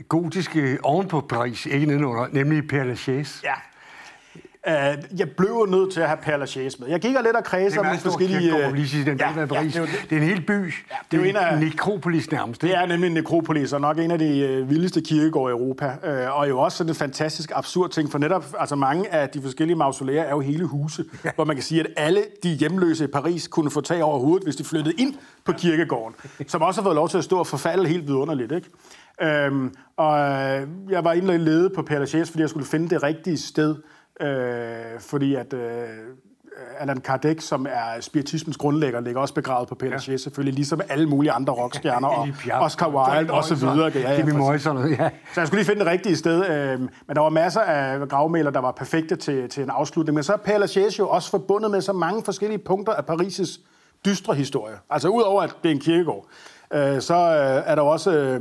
gotiske 0.08 0.78
oven 0.82 1.08
på 1.08 1.20
Paris, 1.20 1.66
ikke 1.66 1.86
nedenunder, 1.86 2.26
nemlig 2.32 2.62
Père 2.72 2.84
Lachaise. 2.84 3.40
ja. 3.44 3.54
Uh, 4.66 4.72
jeg 5.18 5.30
blev 5.36 5.66
nødt 5.68 5.92
til 5.92 6.00
at 6.00 6.06
have 6.06 6.18
Père 6.18 6.36
Lachaise 6.36 6.78
med. 6.80 6.88
Jeg 6.88 7.00
gik 7.00 7.10
lidt 7.10 7.36
og 7.36 7.44
kredser 7.44 7.82
med 7.82 7.98
forskellige... 7.98 8.52
Det 8.52 8.64
er, 8.64 8.70
lige 8.70 9.04
den 9.04 9.18
ja, 9.18 9.40
ja, 9.40 9.46
Paris. 9.46 9.72
Det, 9.72 9.82
er 9.82 9.86
det, 10.10 10.18
er 10.18 10.22
en 10.22 10.28
hel 10.28 10.40
by. 10.46 10.52
Ja, 10.52 10.60
det, 10.60 10.72
det 11.10 11.16
er 11.16 11.22
jo 11.22 11.28
en 11.28 11.36
af, 11.36 11.58
nekropolis 11.58 12.30
nærmest. 12.30 12.62
Det 12.62 12.76
er 12.76 12.86
nemlig 12.86 13.06
en 13.06 13.14
nekropolis, 13.14 13.72
og 13.72 13.80
nok 13.80 13.98
en 13.98 14.10
af 14.10 14.18
de 14.18 14.60
uh, 14.62 14.70
vildeste 14.70 15.00
kirkegårde 15.00 15.52
i 15.52 15.52
Europa. 15.52 15.86
Uh, 15.86 16.38
og 16.38 16.48
jo 16.48 16.58
også 16.58 16.78
sådan 16.78 16.90
en 16.90 16.94
fantastisk 16.94 17.52
absurd 17.54 17.90
ting, 17.90 18.10
for 18.10 18.18
netop 18.18 18.44
altså 18.58 18.76
mange 18.76 19.14
af 19.14 19.28
de 19.28 19.42
forskellige 19.42 19.76
mausolæer 19.76 20.22
er 20.22 20.30
jo 20.30 20.40
hele 20.40 20.64
huse, 20.64 21.04
ja. 21.24 21.30
hvor 21.34 21.44
man 21.44 21.56
kan 21.56 21.62
sige, 21.62 21.80
at 21.80 21.86
alle 21.96 22.22
de 22.42 22.48
hjemløse 22.48 23.04
i 23.04 23.06
Paris 23.06 23.48
kunne 23.48 23.70
få 23.70 23.80
tag 23.80 24.02
over 24.02 24.18
hovedet, 24.18 24.44
hvis 24.44 24.56
de 24.56 24.64
flyttede 24.64 24.94
ind 24.98 25.14
på 25.44 25.52
kirkegården, 25.52 26.14
som 26.46 26.62
også 26.62 26.80
har 26.80 26.84
fået 26.84 26.94
lov 26.96 27.08
til 27.08 27.18
at 27.18 27.24
stå 27.24 27.38
og 27.38 27.46
forfalde 27.46 27.88
helt 27.88 28.06
vidunderligt. 28.06 28.52
Ikke? 28.52 28.70
Øhm, 29.22 29.74
og 29.96 30.18
jeg 30.90 31.04
var 31.04 31.12
inde 31.12 31.34
og 31.34 31.40
lede 31.40 31.70
på 31.70 31.80
Père 31.90 31.98
Lachaise, 31.98 32.32
fordi 32.32 32.42
jeg 32.42 32.50
skulle 32.50 32.66
finde 32.66 32.88
det 32.88 33.02
rigtige 33.02 33.38
sted, 33.38 33.76
øh, 34.20 35.00
fordi 35.00 35.34
at 35.34 35.52
øh, 35.52 35.88
Allan 36.78 37.00
Kardec, 37.00 37.42
som 37.42 37.66
er 37.70 38.00
spiritismens 38.00 38.56
grundlægger, 38.56 39.00
ligger 39.00 39.20
også 39.20 39.34
begravet 39.34 39.68
på 39.68 39.74
Peter 39.74 40.04
ja. 40.08 40.16
selvfølgelig, 40.16 40.54
ligesom 40.54 40.80
alle 40.88 41.06
mulige 41.08 41.32
andre 41.32 41.52
rockstjerner, 41.52 42.08
og 42.08 42.28
Oscar 42.52 42.88
Wilde 42.88 43.32
og 43.32 43.44
så 43.44 43.54
videre. 43.54 43.92
Ja, 43.94 44.00
ja, 44.00 44.16
ja. 44.98 45.10
Så 45.34 45.40
jeg 45.40 45.46
skulle 45.46 45.58
lige 45.58 45.66
finde 45.66 45.80
det 45.80 45.86
rigtige 45.86 46.16
sted. 46.16 46.48
Øh, 46.50 46.80
men 46.80 47.16
der 47.16 47.20
var 47.20 47.28
masser 47.28 47.60
af 47.60 48.08
gravmæler, 48.08 48.50
der 48.50 48.60
var 48.60 48.72
perfekte 48.72 49.16
til, 49.16 49.48
til 49.48 49.62
en 49.62 49.70
afslutning. 49.70 50.14
Men 50.14 50.24
så 50.24 50.32
er 50.32 50.36
Père 50.36 50.58
Lachaise 50.58 50.98
jo 50.98 51.08
også 51.08 51.30
forbundet 51.30 51.70
med 51.70 51.80
så 51.80 51.92
mange 51.92 52.22
forskellige 52.24 52.58
punkter 52.58 52.92
af 52.92 53.02
Paris' 53.10 53.60
dystre 54.06 54.34
historie. 54.34 54.74
Altså 54.90 55.08
udover 55.08 55.42
at 55.42 55.56
det 55.62 55.68
er 55.68 55.74
en 55.74 55.80
kirkegård, 55.80 56.26
øh, 56.72 57.00
så 57.00 57.14
øh, 57.14 57.70
er 57.70 57.74
der 57.74 57.82
også 57.82 58.12
øh, 58.12 58.40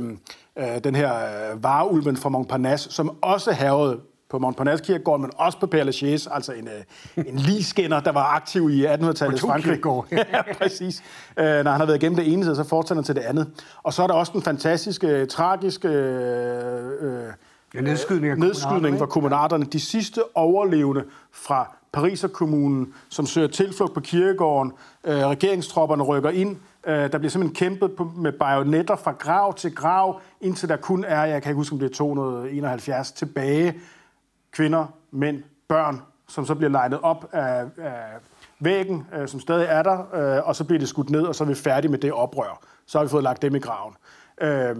øh 0.56 0.84
den 0.84 0.94
her 0.94 1.14
øh, 1.14 1.62
vareulven 1.62 2.16
fra 2.16 2.28
Montparnasse, 2.28 2.92
som 2.92 3.18
også 3.22 3.52
havede 3.52 4.00
på 4.30 4.38
Montparnasse 4.38 4.84
Kirkegård, 4.84 5.20
men 5.20 5.30
også 5.36 5.58
på 5.58 5.66
Père 5.74 5.82
Lachaise, 5.82 6.30
altså 6.32 6.52
en, 6.52 6.68
øh, 7.16 7.24
en 7.26 7.36
ligeskinner, 7.36 8.00
der 8.00 8.12
var 8.12 8.34
aktiv 8.34 8.70
i 8.70 8.86
1800-tallets 8.86 9.40
Frankrig. 9.40 9.80
ja, 10.32 10.42
præcis. 10.58 11.02
Øh, 11.38 11.44
når 11.44 11.70
han 11.70 11.80
har 11.80 11.86
været 11.86 12.02
igennem 12.02 12.16
det 12.16 12.32
ene, 12.32 12.44
så 12.44 12.64
fortsætter 12.64 12.94
han 12.94 13.04
til 13.04 13.14
det 13.14 13.20
andet. 13.20 13.50
Og 13.82 13.92
så 13.92 14.02
er 14.02 14.06
der 14.06 14.14
også 14.14 14.32
den 14.32 14.42
fantastiske, 14.42 15.26
tragiske 15.26 15.88
øh, 15.88 17.32
ja, 17.74 17.80
nedskydning, 17.80 18.32
af 18.32 18.38
nedskydning 18.38 18.98
fra 18.98 19.06
kommunaterne. 19.06 19.64
De 19.64 19.80
sidste 19.80 20.22
overlevende 20.34 21.04
fra 21.32 21.76
Pariser 21.92 22.28
kommunen, 22.28 22.94
som 23.08 23.26
søger 23.26 23.48
tilflugt 23.48 23.94
på 23.94 24.00
kirkegården. 24.00 24.72
Øh, 25.04 25.16
regeringstropperne 25.16 26.02
rykker 26.02 26.30
ind. 26.30 26.56
Øh, 26.86 27.12
der 27.12 27.18
bliver 27.18 27.30
simpelthen 27.30 27.54
kæmpet 27.54 27.92
på, 27.96 28.12
med 28.16 28.32
bajonetter 28.32 28.96
fra 28.96 29.12
grav 29.12 29.54
til 29.54 29.74
grav, 29.74 30.20
indtil 30.40 30.68
der 30.68 30.76
kun 30.76 31.04
er, 31.04 31.24
jeg 31.24 31.42
kan 31.42 31.50
ikke 31.50 31.56
huske, 31.56 31.72
om 31.72 31.78
det 31.78 31.90
er 31.90 31.94
271 31.94 33.12
tilbage 33.12 33.74
kvinder, 34.52 34.86
mænd, 35.10 35.42
børn, 35.68 36.02
som 36.28 36.46
så 36.46 36.54
bliver 36.54 36.70
legnet 36.70 37.00
op 37.02 37.28
af, 37.32 37.64
af 37.78 38.04
væggen, 38.60 39.06
øh, 39.14 39.28
som 39.28 39.40
stadig 39.40 39.66
er 39.68 39.82
der, 39.82 40.14
øh, 40.14 40.48
og 40.48 40.56
så 40.56 40.64
bliver 40.64 40.78
det 40.78 40.88
skudt 40.88 41.10
ned, 41.10 41.22
og 41.22 41.34
så 41.34 41.44
er 41.44 41.48
vi 41.48 41.54
færdige 41.54 41.90
med 41.90 41.98
det 41.98 42.12
oprør. 42.12 42.60
Så 42.86 42.98
har 42.98 43.04
vi 43.04 43.10
fået 43.10 43.24
lagt 43.24 43.42
dem 43.42 43.54
i 43.54 43.58
graven. 43.58 43.94
Øh, 44.42 44.76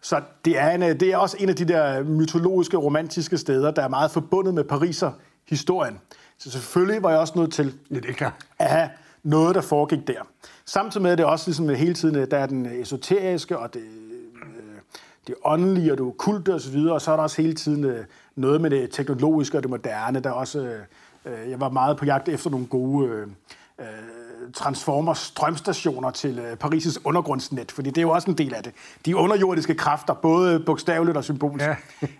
så 0.00 0.20
det 0.44 0.58
er, 0.58 0.70
en, 0.70 0.80
det 0.80 1.02
er 1.02 1.16
også 1.16 1.36
en 1.40 1.48
af 1.48 1.56
de 1.56 1.64
der 1.64 2.04
mytologiske, 2.04 2.76
romantiske 2.76 3.38
steder, 3.38 3.70
der 3.70 3.82
er 3.82 3.88
meget 3.88 4.10
forbundet 4.10 4.54
med 4.54 4.64
Pariser 4.64 5.12
historien. 5.48 6.00
Så 6.38 6.50
selvfølgelig 6.50 7.02
var 7.02 7.10
jeg 7.10 7.18
også 7.18 7.38
nødt 7.38 7.52
til 7.52 7.74
ja, 7.90 7.94
det 7.94 8.16
klart. 8.16 8.32
at 8.58 8.70
have 8.70 8.88
noget, 9.22 9.54
der 9.54 9.60
foregik 9.60 10.06
der. 10.06 10.22
Samtidig 10.64 11.02
med, 11.02 11.10
at 11.10 11.18
det 11.18 11.26
også 11.26 11.48
ligesom 11.48 11.68
hele 11.68 11.94
tiden, 11.94 12.30
der 12.30 12.38
er 12.38 12.46
den 12.46 12.66
esoteriske 12.66 13.58
og 13.58 13.74
det, 13.74 13.80
øh, 13.80 14.80
det 15.26 15.34
åndelige 15.44 15.92
og 15.92 15.98
det 15.98 16.06
okulte 16.06 16.54
osv., 16.54 16.76
og 16.76 17.00
så 17.00 17.12
er 17.12 17.16
der 17.16 17.22
også 17.22 17.42
hele 17.42 17.54
tiden 17.54 17.84
øh, 17.84 18.04
noget 18.40 18.60
med 18.60 18.70
det 18.70 18.90
teknologiske 18.90 19.56
og 19.56 19.62
det 19.62 19.70
moderne. 19.70 20.20
Der 20.20 20.30
også, 20.30 20.78
øh, 21.24 21.50
jeg 21.50 21.60
var 21.60 21.68
meget 21.68 21.96
på 21.96 22.04
jagt 22.04 22.28
efter 22.28 22.50
nogle 22.50 22.66
gode 22.66 23.08
øh, 23.08 23.26
øh 23.78 23.86
transformer 24.54 25.14
strømstationer 25.14 26.10
til 26.10 26.38
øh, 26.38 26.56
Paris' 26.64 27.00
undergrundsnet, 27.04 27.72
fordi 27.72 27.90
det 27.90 27.98
er 27.98 28.02
jo 28.02 28.10
også 28.10 28.30
en 28.30 28.38
del 28.38 28.54
af 28.54 28.62
det. 28.62 28.72
De 29.06 29.16
underjordiske 29.16 29.74
kræfter, 29.74 30.14
både 30.14 30.60
bogstaveligt 30.60 31.16
og 31.16 31.24
symbolisk. 31.24 31.66
Ja. 31.66 31.76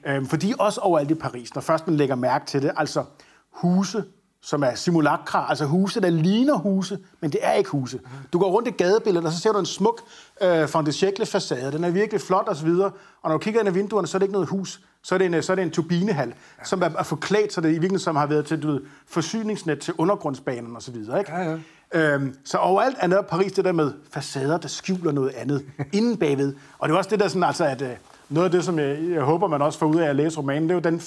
øh, 0.16 0.26
fordi 0.26 0.54
også 0.58 0.80
overalt 0.80 1.10
i 1.10 1.14
Paris, 1.14 1.54
når 1.54 1.62
først 1.62 1.86
man 1.86 1.96
lægger 1.96 2.14
mærke 2.14 2.46
til 2.46 2.62
det, 2.62 2.70
altså 2.76 3.04
huse, 3.50 4.04
som 4.42 4.62
er 4.62 4.74
simulakra, 4.74 5.46
altså 5.48 5.64
huse, 5.64 6.00
der 6.00 6.10
ligner 6.10 6.54
huse, 6.54 6.98
men 7.20 7.32
det 7.32 7.40
er 7.42 7.52
ikke 7.52 7.70
huse. 7.70 8.00
Du 8.32 8.38
går 8.38 8.50
rundt 8.50 8.68
i 8.68 8.70
gadebilledet, 8.70 9.26
og 9.26 9.32
så 9.32 9.40
ser 9.40 9.52
du 9.52 9.58
en 9.58 9.66
smuk 9.66 10.00
øh, 10.42 10.68
Fond 10.68 11.26
facade. 11.26 11.72
Den 11.72 11.84
er 11.84 11.90
virkelig 11.90 12.20
flot 12.20 12.48
osv. 12.48 12.68
Og, 12.68 12.92
og 13.22 13.30
når 13.30 13.32
du 13.32 13.38
kigger 13.38 13.60
ind 13.60 13.68
i 13.68 13.72
vinduerne, 13.72 14.06
så 14.06 14.16
er 14.16 14.18
det 14.18 14.24
ikke 14.24 14.32
noget 14.32 14.48
hus 14.48 14.80
så 15.02 15.14
er 15.14 15.18
det 15.18 15.34
en, 15.34 15.42
så 15.42 15.52
er 15.52 15.56
det 15.56 15.62
en 15.62 15.70
turbinehal, 15.70 16.28
ja. 16.28 16.64
som 16.64 16.82
er, 16.82 16.90
er 16.98 17.02
forklædt, 17.02 17.52
så 17.52 17.60
det 17.60 17.68
i 17.68 17.70
virkeligheden 17.70 17.98
som 17.98 18.16
har 18.16 18.26
været 18.26 18.46
til 18.46 18.62
du 18.62 18.70
ved, 18.72 18.80
forsyningsnet 19.06 19.80
til 19.80 19.94
undergrundsbanen 19.98 20.76
osv. 20.76 20.96
Ikke? 20.96 21.24
Ja, 21.28 21.50
ja. 21.50 21.56
Øhm, 21.94 22.34
så 22.44 22.58
overalt 22.58 22.96
er 23.00 23.06
netop 23.06 23.26
Paris 23.26 23.52
det 23.52 23.64
der 23.64 23.72
med 23.72 23.92
facader, 24.10 24.58
der 24.58 24.68
skjuler 24.68 25.12
noget 25.12 25.30
andet 25.30 25.64
inden 25.92 26.16
bagved. 26.16 26.54
Og 26.78 26.88
det 26.88 26.94
er 26.94 26.98
også 26.98 27.10
det 27.10 27.20
der 27.20 27.28
sådan, 27.28 27.44
altså, 27.44 27.64
at 27.64 27.82
øh, 27.82 27.90
noget 28.28 28.44
af 28.44 28.50
det, 28.50 28.64
som 28.64 28.78
jeg, 28.78 28.98
jeg 29.10 29.22
håber, 29.22 29.48
man 29.48 29.62
også 29.62 29.78
får 29.78 29.86
ud 29.86 29.96
af 29.96 30.08
at 30.08 30.16
læse 30.16 30.38
romanen, 30.38 30.62
det 30.62 30.70
er 30.70 30.74
jo 30.74 30.80
den 30.80 31.00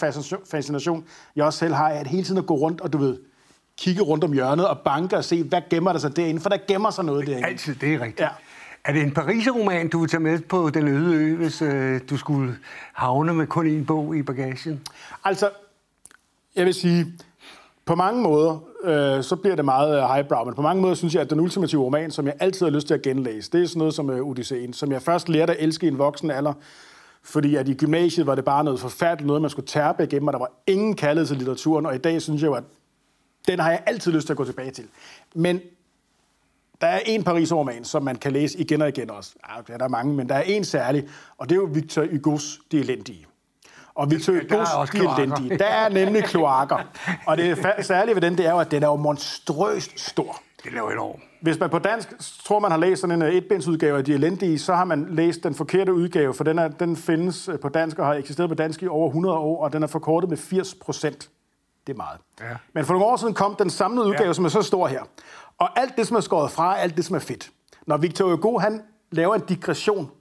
fascination, 0.51 1.05
jeg 1.35 1.45
også 1.45 1.59
selv 1.59 1.73
har 1.73 1.89
af 1.89 1.99
at 1.99 2.07
hele 2.07 2.23
tiden 2.23 2.37
at 2.37 2.45
gå 2.45 2.55
rundt 2.55 2.81
og 2.81 2.93
du 2.93 2.97
ved, 2.97 3.17
kigge 3.77 4.01
rundt 4.01 4.23
om 4.23 4.33
hjørnet 4.33 4.67
og 4.67 4.79
banke 4.79 5.17
og 5.17 5.23
se, 5.23 5.43
hvad 5.43 5.61
gemmer 5.69 5.91
der 5.91 5.99
sig 5.99 6.15
derinde, 6.15 6.41
for 6.41 6.49
der 6.49 6.57
gemmer 6.67 6.89
sig 6.89 7.05
noget 7.05 7.27
derinde. 7.27 7.47
Altid, 7.47 7.75
det 7.75 7.93
er 7.93 7.99
rigtigt. 7.99 8.19
Ja. 8.19 8.29
Er 8.85 8.93
det 8.93 9.01
en 9.01 9.13
Paris-roman, 9.13 9.89
du 9.89 9.99
vil 9.99 10.09
tage 10.09 10.19
med 10.19 10.39
på 10.39 10.69
den 10.69 10.87
øde 10.87 11.15
ø, 11.15 11.35
hvis 11.35 11.61
øh, 11.61 12.01
du 12.09 12.17
skulle 12.17 12.57
havne 12.93 13.33
med 13.33 13.47
kun 13.47 13.67
en 13.67 13.85
bog 13.85 14.17
i 14.17 14.21
bagagen? 14.23 14.81
Altså, 15.23 15.49
jeg 16.55 16.65
vil 16.65 16.73
sige, 16.73 17.05
på 17.85 17.95
mange 17.95 18.21
måder, 18.21 18.59
øh, 18.83 19.23
så 19.23 19.35
bliver 19.35 19.55
det 19.55 19.65
meget 19.65 19.97
øh, 19.97 20.09
highbrow, 20.09 20.45
men 20.45 20.53
på 20.53 20.61
mange 20.61 20.81
måder 20.81 20.95
synes 20.95 21.13
jeg, 21.13 21.21
at 21.21 21.29
den 21.29 21.39
ultimative 21.39 21.83
roman, 21.83 22.11
som 22.11 22.25
jeg 22.25 22.33
altid 22.39 22.65
har 22.65 22.71
lyst 22.71 22.87
til 22.87 22.93
at 22.93 23.01
genlæse, 23.01 23.51
det 23.51 23.63
er 23.63 23.67
sådan 23.67 23.77
noget 23.77 23.93
som 23.93 24.09
øh, 24.09 24.27
Odysseen, 24.27 24.73
som 24.73 24.91
jeg 24.91 25.01
først 25.01 25.29
lærte 25.29 25.53
at 25.53 25.63
elske 25.63 25.85
i 25.85 25.89
en 25.89 25.97
voksen 25.97 26.31
alder, 26.31 26.53
fordi 27.23 27.55
at 27.55 27.67
i 27.67 27.73
gymnasiet 27.73 28.27
var 28.27 28.35
det 28.35 28.45
bare 28.45 28.63
noget 28.63 28.79
forfærdeligt, 28.79 29.27
noget 29.27 29.41
man 29.41 29.51
skulle 29.51 29.67
tærpe 29.67 30.03
igennem, 30.03 30.27
og 30.27 30.33
der 30.33 30.39
var 30.39 30.51
ingen 30.67 30.95
kærlighed 30.95 31.27
til 31.27 31.37
litteraturen, 31.37 31.85
og 31.85 31.95
i 31.95 31.97
dag 31.97 32.21
synes 32.21 32.41
jeg 32.41 32.47
jo, 32.47 32.53
at 32.53 32.63
den 33.47 33.59
har 33.59 33.69
jeg 33.69 33.83
altid 33.85 34.11
lyst 34.11 34.25
til 34.25 34.33
at 34.33 34.37
gå 34.37 34.45
tilbage 34.45 34.71
til. 34.71 34.85
Men 35.35 35.61
der 36.81 36.87
er 36.87 36.99
en 37.05 37.23
Paris-roman, 37.23 37.83
som 37.83 38.03
man 38.03 38.15
kan 38.15 38.31
læse 38.31 38.59
igen 38.59 38.81
og 38.81 38.89
igen 38.89 39.09
også. 39.09 39.33
Ja, 39.69 39.73
der 39.77 39.85
er 39.85 39.89
mange, 39.89 40.13
men 40.13 40.29
der 40.29 40.35
er 40.35 40.41
en 40.41 40.65
særlig, 40.65 41.07
og 41.37 41.49
det 41.49 41.55
er 41.55 41.59
jo 41.59 41.69
Victor 41.73 42.03
Hugo's 42.03 42.67
De 42.71 42.79
Elendige. 42.79 43.25
Og 43.95 44.11
Victor 44.11 44.33
Hugo's 44.33 44.97
De 44.97 45.21
Elendige, 45.21 45.57
der 45.57 45.65
er 45.65 45.89
nemlig 45.89 46.23
kloakker. 46.23 46.77
Og 47.27 47.37
det 47.37 47.57
særlige 47.81 48.15
ved 48.15 48.21
den, 48.21 48.37
det 48.37 48.45
er 48.45 48.51
jo, 48.51 48.59
at 48.59 48.71
den 48.71 48.83
er 48.83 48.87
jo 48.87 48.95
monstrøst 48.95 49.99
stor. 49.99 50.41
Det 50.63 50.73
er 50.73 50.77
jo 50.77 50.89
enormt. 50.89 51.23
Hvis 51.41 51.59
man 51.59 51.69
på 51.69 51.79
dansk 51.79 52.09
tror, 52.45 52.59
man 52.59 52.71
har 52.71 52.77
læst 52.77 53.01
sådan 53.01 53.21
en 53.21 53.27
etbindsudgave 53.37 53.97
af 53.97 54.05
De 54.05 54.13
Elendige, 54.13 54.59
så 54.59 54.75
har 54.75 54.85
man 54.85 55.07
læst 55.09 55.43
den 55.43 55.55
forkerte 55.55 55.93
udgave, 55.93 56.33
for 56.33 56.43
den, 56.43 56.59
er, 56.59 56.67
den 56.67 56.95
findes 56.95 57.49
på 57.61 57.69
dansk 57.69 57.99
og 57.99 58.05
har 58.05 58.13
eksisteret 58.13 58.49
på 58.49 58.55
dansk 58.55 58.83
i 58.83 58.87
over 58.87 59.07
100 59.07 59.35
år, 59.35 59.63
og 59.63 59.73
den 59.73 59.83
er 59.83 59.87
forkortet 59.87 60.29
med 60.29 60.37
80 60.37 60.75
procent. 60.75 61.29
Det 61.87 61.93
er 61.93 61.97
meget. 61.97 62.19
Ja. 62.41 62.45
Men 62.73 62.85
for 62.85 62.93
nogle 62.93 63.05
år 63.05 63.17
siden 63.17 63.33
kom 63.33 63.55
den 63.55 63.69
samlede 63.69 64.07
udgave, 64.07 64.27
ja. 64.27 64.33
som 64.33 64.45
er 64.45 64.49
så 64.49 64.61
stor 64.61 64.87
her. 64.87 65.03
Og 65.57 65.79
alt 65.79 65.97
det, 65.97 66.07
som 66.07 66.17
er 66.17 66.21
skåret 66.21 66.51
fra, 66.51 66.77
alt 66.77 66.97
det, 66.97 67.05
som 67.05 67.15
er 67.15 67.19
fedt. 67.19 67.51
Når 67.87 67.97
Victor 67.97 68.29
Hugo, 68.29 68.59
han 68.59 68.81
laver 69.11 69.35
en 69.35 69.41
digression, 69.41 70.11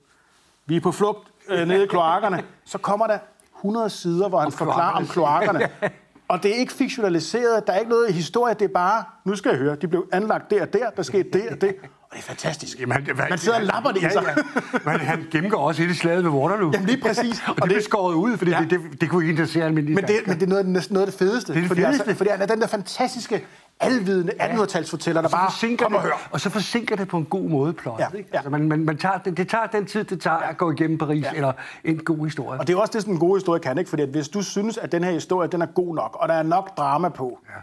vi 0.66 0.77
er 0.77 0.81
på 0.81 0.92
flugt 0.92 1.29
øh, 1.49 1.68
nede 1.68 1.85
i 1.85 1.87
kloakkerne, 1.87 2.45
så 2.64 2.79
kommer 2.79 3.07
der 3.07 3.18
100 3.59 3.90
sider, 3.90 4.29
hvor 4.29 4.38
han 4.38 4.47
om 4.47 4.53
forklarer 4.53 4.97
om 4.97 5.07
kloakkerne. 5.07 5.68
Og 6.29 6.42
det 6.42 6.51
er 6.51 6.55
ikke 6.55 6.73
fiktionaliseret, 6.73 7.66
der 7.66 7.73
er 7.73 7.79
ikke 7.79 7.90
noget 7.90 8.14
historie, 8.14 8.55
det 8.55 8.64
er 8.64 8.73
bare, 8.75 9.05
nu 9.25 9.37
skal 9.37 9.49
jeg 9.49 9.59
høre, 9.59 9.77
de 9.77 9.88
blev 9.88 10.09
anlagt 10.12 10.51
der 10.51 10.62
og 10.62 10.73
der, 10.73 10.90
der 10.90 11.03
skete 11.03 11.29
det 11.33 11.49
og 11.49 11.61
det. 11.61 11.75
Og 11.83 12.09
det 12.12 12.18
er 12.18 12.23
fantastisk. 12.23 12.81
Jamen, 12.81 13.07
det, 13.07 13.16
man 13.31 13.38
sidder 13.38 13.59
og 13.59 13.64
lapper 13.64 13.90
det 13.90 13.99
i 13.99 14.11
sig. 14.12 14.25
Ja. 14.37 14.90
Men 14.90 15.01
han 15.01 15.27
gennemgår 15.31 15.59
også 15.59 15.83
i 15.83 15.95
slaget 15.95 16.25
ved 16.25 16.31
Waterloo. 16.31 16.71
Jamen 16.75 16.88
lige 16.88 17.01
præcis. 17.01 17.42
og, 17.49 17.55
og 17.62 17.68
det, 17.68 17.77
er 17.77 17.83
skåret 17.83 18.14
ud, 18.14 18.37
fordi 18.37 18.51
ja. 18.51 18.61
det, 18.61 18.71
det, 18.71 19.01
det, 19.01 19.11
kunne 19.11 19.25
ikke 19.25 19.31
interessere 19.31 19.64
almindelige 19.64 19.95
men 19.95 20.05
det, 20.05 20.16
men 20.27 20.35
det 20.35 20.42
er 20.42 20.47
noget, 20.47 20.90
noget 20.90 21.07
af 21.07 21.12
det 21.12 21.18
fedeste. 21.18 21.53
Det 21.53 21.59
er 21.59 21.61
det 21.61 21.68
fordi, 21.68 21.81
fedeste. 21.81 22.03
Altså, 22.03 22.16
fordi 22.16 22.31
han 22.31 22.42
er 22.42 22.47
den 22.47 22.61
der 22.61 22.66
fantastiske 22.66 23.47
alvidende 23.83 24.33
1800-talsfortæller, 24.33 25.23
der 25.23 25.29
bare 25.29 25.77
kommer 25.77 25.99
og 25.99 26.05
hører. 26.05 26.29
Og 26.31 26.40
så 26.40 26.51
forsinker 26.51 26.97
det 26.97 27.09
på 27.09 27.16
en 27.16 27.25
god 27.25 27.42
måde 27.42 27.73
plot. 27.73 28.01
Ja, 28.01 28.07
ikke? 28.16 28.29
Ja. 28.33 28.37
Altså, 28.37 28.51
man, 28.51 28.68
man, 28.68 28.85
man 28.85 28.99
tager, 28.99 29.18
det, 29.18 29.37
det 29.37 29.49
tager 29.49 29.66
den 29.66 29.87
tid, 29.87 30.05
det 30.05 30.21
tager 30.21 30.38
ja. 30.42 30.51
at 30.51 30.57
gå 30.57 30.73
igennem 30.73 30.99
Paris, 30.99 31.25
ja. 31.25 31.33
eller 31.33 31.53
en 31.85 32.05
god 32.05 32.25
historie. 32.25 32.61
Og 32.61 32.66
det 32.66 32.75
er 32.75 32.79
også 32.79 32.92
det, 32.92 33.03
som 33.03 33.12
en 33.12 33.18
god 33.18 33.37
historie 33.37 33.61
kan, 33.61 33.79
ikke? 33.79 33.90
Fordi 33.90 34.03
at 34.03 34.09
hvis 34.09 34.29
du 34.29 34.42
synes, 34.42 34.79
at 34.79 34.92
den 34.92 35.05
her 35.05 35.11
historie 35.11 35.49
den 35.49 35.62
er 35.62 35.66
god 35.66 35.95
nok, 35.95 36.16
og 36.21 36.29
der 36.29 36.35
er 36.35 36.42
nok 36.42 36.77
drama 36.77 37.09
på, 37.09 37.38
ja. 37.49 37.55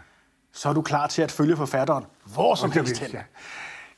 så 0.52 0.68
er 0.68 0.72
du 0.72 0.82
klar 0.82 1.06
til 1.06 1.22
at 1.22 1.30
følge 1.30 1.56
forfatteren 1.56 2.04
hvor 2.34 2.54
som 2.54 2.70
helst 2.70 2.98
hen. 2.98 3.10
Ja. 3.12 3.22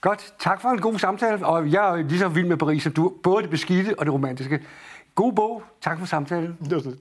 Godt, 0.01 0.35
tak 0.39 0.61
for 0.61 0.69
en 0.69 0.81
god 0.81 0.99
samtale, 0.99 1.47
og 1.47 1.73
jeg 1.73 1.91
er 1.91 1.97
lige 1.97 2.19
så 2.19 2.29
vild 2.29 2.47
med 2.47 2.57
Paris 2.57 2.83
som 2.83 2.93
du, 2.93 3.13
både 3.23 3.43
det 3.43 3.51
beskidte 3.51 3.99
og 3.99 4.07
det 4.07 4.15
romantiske. 4.15 4.61
God 5.15 5.33
bog, 5.33 5.63
tak 5.81 5.99
for 5.99 6.07
samtalen. 6.07 6.59
Det 6.61 6.75
var 6.75 6.81
det. 6.81 6.99